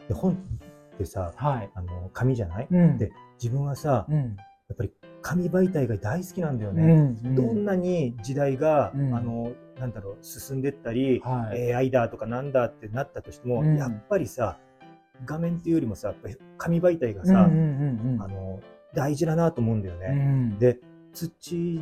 [0.07, 1.71] で本ってさ、はい。
[1.75, 2.69] あの、紙じゃない？
[2.71, 2.97] うん。
[2.97, 3.11] で
[3.43, 4.37] 自分はさ、うん。
[4.69, 4.93] やっぱり
[5.23, 6.83] 紙媒体が大好きなんだようね。
[6.95, 7.35] ん。
[7.35, 11.73] どんなに時代が、うんあの、なんだろう、進んでったり、はい。
[11.75, 14.59] AI だとかなんだってなったとしても、うんやっぱりさ、
[15.25, 18.61] 画面っていうよりもさ、やっぱり紙媒体がうんさ、うんうんあの、
[18.95, 20.09] 大事だなと思うんだようね。
[20.09, 20.59] ん。
[20.59, 20.79] で、
[21.13, 21.31] 土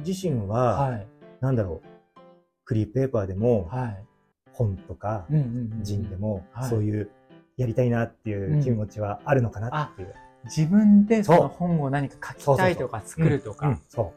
[0.04, 1.06] 自身は、はい。
[1.40, 2.20] なんだろう、
[2.64, 4.04] フリーペーパーでも、はい。
[4.52, 5.42] 本とか、うんうん
[5.78, 7.10] うん人でも、はいそういう、
[7.56, 10.14] やりたいなっていう気持ちはあるのかなっていう。
[10.44, 13.80] 自分でその本を何か書きたいとか作るとうんか。
[13.88, 14.12] そ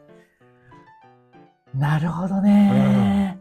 [1.74, 3.38] なるほどね、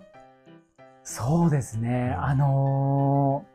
[1.03, 2.13] そうですね。
[2.17, 3.53] うんあのー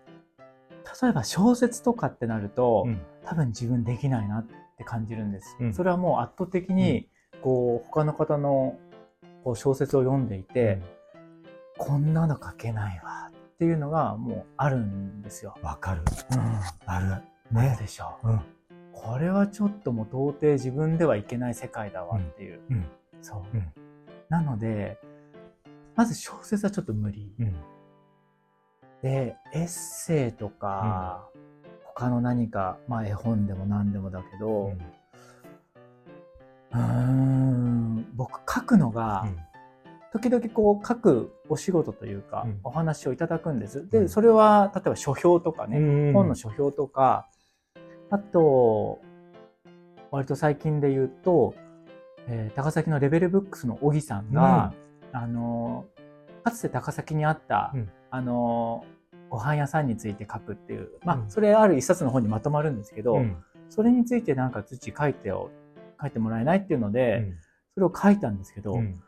[1.03, 2.89] 例えば小説とかってなると、う。
[2.89, 4.47] うん多分自分できないなっ
[4.79, 5.55] て感じるんです。
[5.61, 7.11] うんそれはもう圧倒的に、
[7.43, 8.79] こう、他の方の
[9.45, 10.81] こう小説を読んでいて、
[11.77, 15.55] こんなの書けないわっていうのがもうあるんですよ。
[15.63, 16.03] わかる。
[16.33, 16.61] うん。
[16.87, 17.07] ある。
[17.55, 17.69] ね。
[17.71, 17.77] ね。
[17.79, 18.41] でしょうん。
[19.05, 19.13] う。
[19.13, 22.61] これはちょっともう到底自分ではいけない世界だわっていう。
[22.71, 22.87] うん。
[23.23, 23.57] そう。
[23.57, 23.73] うん
[24.29, 24.99] なので、
[25.97, 27.33] まず小説はちょっと無理。
[27.41, 27.57] うん。
[29.03, 31.29] で、エッセイとか、
[31.83, 34.73] 他の何か、まあ絵本でも何でもだけど、
[36.73, 39.27] うーん、僕書くのが、
[40.13, 43.89] 時々こう書くお仕事というか、うんお話をいただくんです。
[43.89, 47.29] で、うんそれは例えば書評とかね、ね本の書評とか、
[48.11, 49.01] あと、
[50.11, 51.55] 割と最近で言うと、
[52.27, 54.73] えー高崎のレベルブックスの小木さんが、
[55.13, 55.87] あの、
[56.45, 57.91] かつて高崎にあった、うん。
[58.11, 58.85] あの、
[59.29, 61.31] ご飯屋さんについて書くっていう、まあ、うん。
[61.31, 63.37] それある一冊の本にまとまるんですけど、うん。
[63.69, 65.51] それについてなんか土書いてよ、
[66.01, 67.39] 書いてもらえないっていうので、うん。
[67.75, 68.95] それを書いたんですけど、うん。
[68.95, 69.08] 僕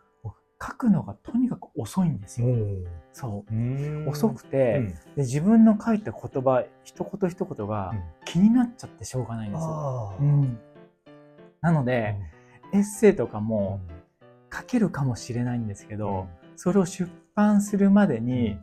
[0.63, 2.49] 書くのがとにかく遅いんですよ。
[2.49, 3.55] うんそう。
[3.55, 4.09] うん。
[4.09, 4.89] 遅くて、うん。
[4.89, 8.03] で自分の書いた言葉、一言一言がうん。
[8.27, 10.17] 気になっちゃってしょうがないんですよ。
[10.21, 10.59] うん。
[11.63, 12.17] なので、
[12.73, 13.81] エッセイとかも
[14.53, 18.59] 書けるかもしれないんですけど、それを出版するまでに、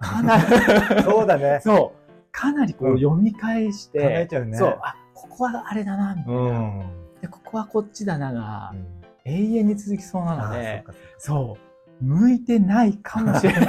[0.00, 0.42] かなり、
[1.04, 1.60] そうだね。
[1.62, 2.96] そう、かなりこううん。
[2.96, 4.56] 読み返して、考えちゃうね。
[4.56, 6.40] そう、あ、ここはあれだな、みたいな。
[6.40, 6.82] うん。
[7.20, 10.84] で、ここはこっちだなが、うん永遠に続きそうなので、
[11.18, 11.56] そ
[12.00, 13.64] う、向いてないかもしれない。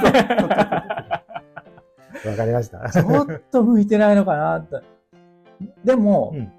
[2.28, 2.90] わかりました。
[2.90, 4.80] ちょっと向いてないのかなって。
[5.84, 6.52] でも、うん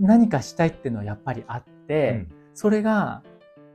[0.00, 3.22] 何かしたいっていうのはやっぱりあって、それが、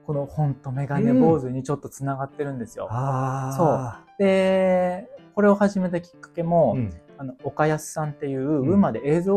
[0.05, 2.87] この本とメガネ坊主にちょっとつながってるんですよ。
[2.91, 9.35] あで、これを始めたきっかけも、うんあの、岡安さんっていう、ウ馬で映像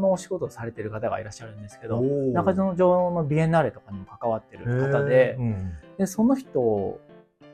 [0.00, 2.32] のお仕事をされてる方がいらっしゃるんですけど、おー。
[2.32, 5.72] 中園城のビエンナーレとかにも関わってる方でうん。
[5.98, 6.98] で、その人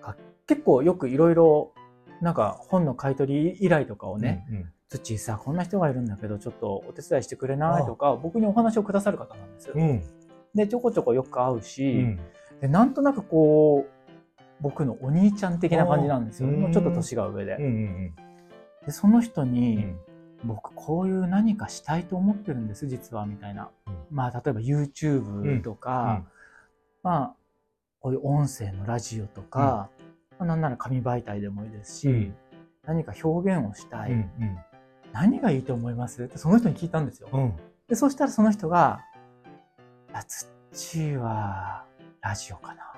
[0.01, 0.15] が
[0.47, 1.73] 結構よくいろいろ、
[2.23, 9.69] なんか本の買い取り依頼とかをね、うん土さ、こんな人がいるんだけど、ちょっとお手伝いしてくれないとか、僕にお話をくださる方なんです。
[9.69, 9.75] よ。
[9.77, 10.03] うん。
[10.55, 12.19] で、ちょこちょこよく会ううし、ん
[12.63, 14.09] でなんとなくこう、
[14.63, 16.49] 僕のお兄ちゃん的な感じなんですよ。
[16.49, 17.57] もうちょっと年が上で。
[17.57, 18.15] うんうん
[18.87, 19.99] で、その人うに、ん。
[20.45, 23.71] 僕こういう何かしたいと思ってるんです、実は、みたいな。
[23.87, 23.95] うん。
[24.11, 26.25] まあ、例えば YouTube とか、
[27.03, 27.35] まあ、
[28.01, 29.91] こういう音声のラジオとか、
[30.39, 32.37] まあ、なんなら紙媒体でもいいですし、うん。
[32.87, 34.31] 何か表現をしたい、うん
[35.11, 36.23] 何がいいと思います？
[36.23, 37.29] ってその人に聞いたんですよ。
[37.89, 39.01] で、そしたらその人が、
[40.13, 40.23] あ、
[40.71, 41.87] 土は
[42.21, 42.93] ラジオかな。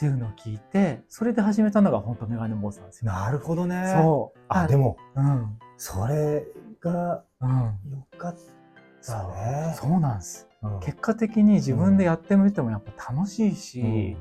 [0.00, 3.12] っていうのを聞いて、それで始めたのが本当メガネ坊主なんですよ。
[3.12, 3.84] なるほどね。
[4.02, 4.38] そう。
[4.48, 5.58] あ、でも、うん。
[5.76, 6.46] それ
[6.80, 7.50] がうん。
[7.50, 8.36] よかっ
[9.04, 9.74] たね。
[9.76, 10.48] そうなんです。
[10.62, 14.16] うん結果的に自分でやってみてもやっぱ楽しいし、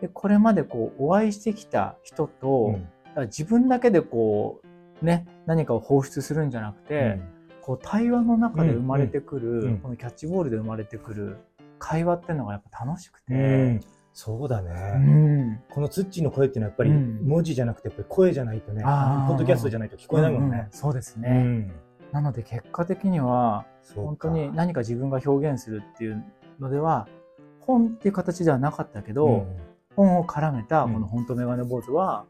[0.00, 2.78] でこれまでこうお会いしてきた人と、
[3.26, 4.60] 自分だけでこ
[5.00, 7.20] うね何かを放出するんじゃなくて、
[7.60, 11.38] こう対話の中で生まれてくる、このキャッチボールで生まれてくる
[11.80, 13.80] 会話っていうのがやっぱ楽しくて、うん
[14.14, 14.70] そうだうね。
[14.72, 15.62] ん。
[15.68, 17.26] このツッチーの声っていうのはやっぱりうん。
[17.26, 20.68] 文字じゃなくてやっぱり声じゃないとね、ポッドキャストじゃないと聞こえないもんうんうんね。
[20.70, 21.72] そうですね、うん。
[22.12, 26.24] なので結果的には本当に何か自分が表現するっていう
[26.60, 27.08] のでは
[27.60, 29.56] 本っていう形ではなかったけど、うん。
[29.96, 30.94] 本を絡めたうん。
[30.94, 32.24] この「本当メガネ坊主」は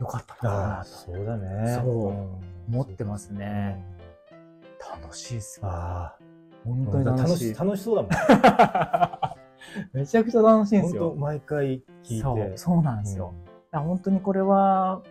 [0.00, 0.88] 良かったのかなと。
[0.88, 1.74] そうだね。
[1.74, 2.08] そう。
[2.08, 2.74] うん。
[2.74, 3.84] 思ってますね。
[5.02, 5.66] 楽しいですよ。
[5.66, 6.18] ああ、
[6.64, 7.54] 本当に楽しい。
[7.54, 8.10] 楽しそうだもん。
[9.92, 11.10] めちゃくちゃ楽しいんですよ。
[11.10, 11.82] 本当毎回聞い
[12.16, 12.20] て。
[12.20, 13.34] そう、そうなんですよ。
[13.46, 15.02] だから本当にこれは、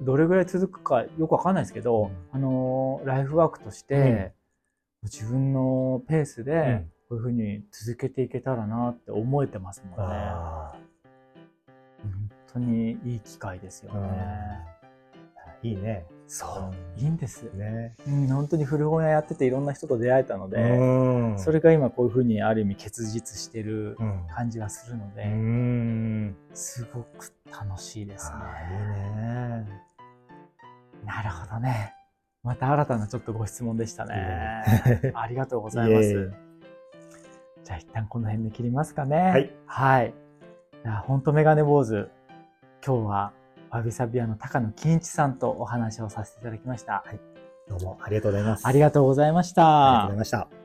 [0.00, 4.32] どれぐらい続くかよくわかんないですけど、うんあのー、ライフワークとして、
[5.02, 9.96] 自分のペースうんで、こういうふうに続けていけたらなって思えてますもんね。
[9.98, 10.74] あ
[12.02, 14.00] 本当にいい機会ですよね。
[15.36, 16.06] あ、いいね。
[16.34, 16.46] そ
[16.96, 17.42] う、いいんです。
[17.52, 17.94] ね。
[18.08, 26.36] うん、本当に古本屋やってていろんな人と出会えたので、うんそれが今こういうふうにある意味結実してるうん感じがするので、うん。
[26.54, 28.36] すごく楽しいですね。
[28.70, 29.66] いいね。
[31.04, 31.92] なるほどね。
[32.42, 35.12] また新たなちょっとご質問でしたいね。
[35.14, 36.32] ありがとうございます。
[37.62, 39.16] じゃあ一旦この辺で切りますかね。
[39.18, 39.50] はい。
[39.66, 40.14] はい。
[40.82, 42.08] じゃあ本当メガネ坊主。
[42.84, 43.32] 今日は
[43.72, 47.04] ワビサビアの高野金一さんとお話をさせていただきました。
[47.68, 48.66] どうもありがとうございます。
[48.66, 50.18] ありがとうございましありがとうたござい。
[50.18, 50.61] ました。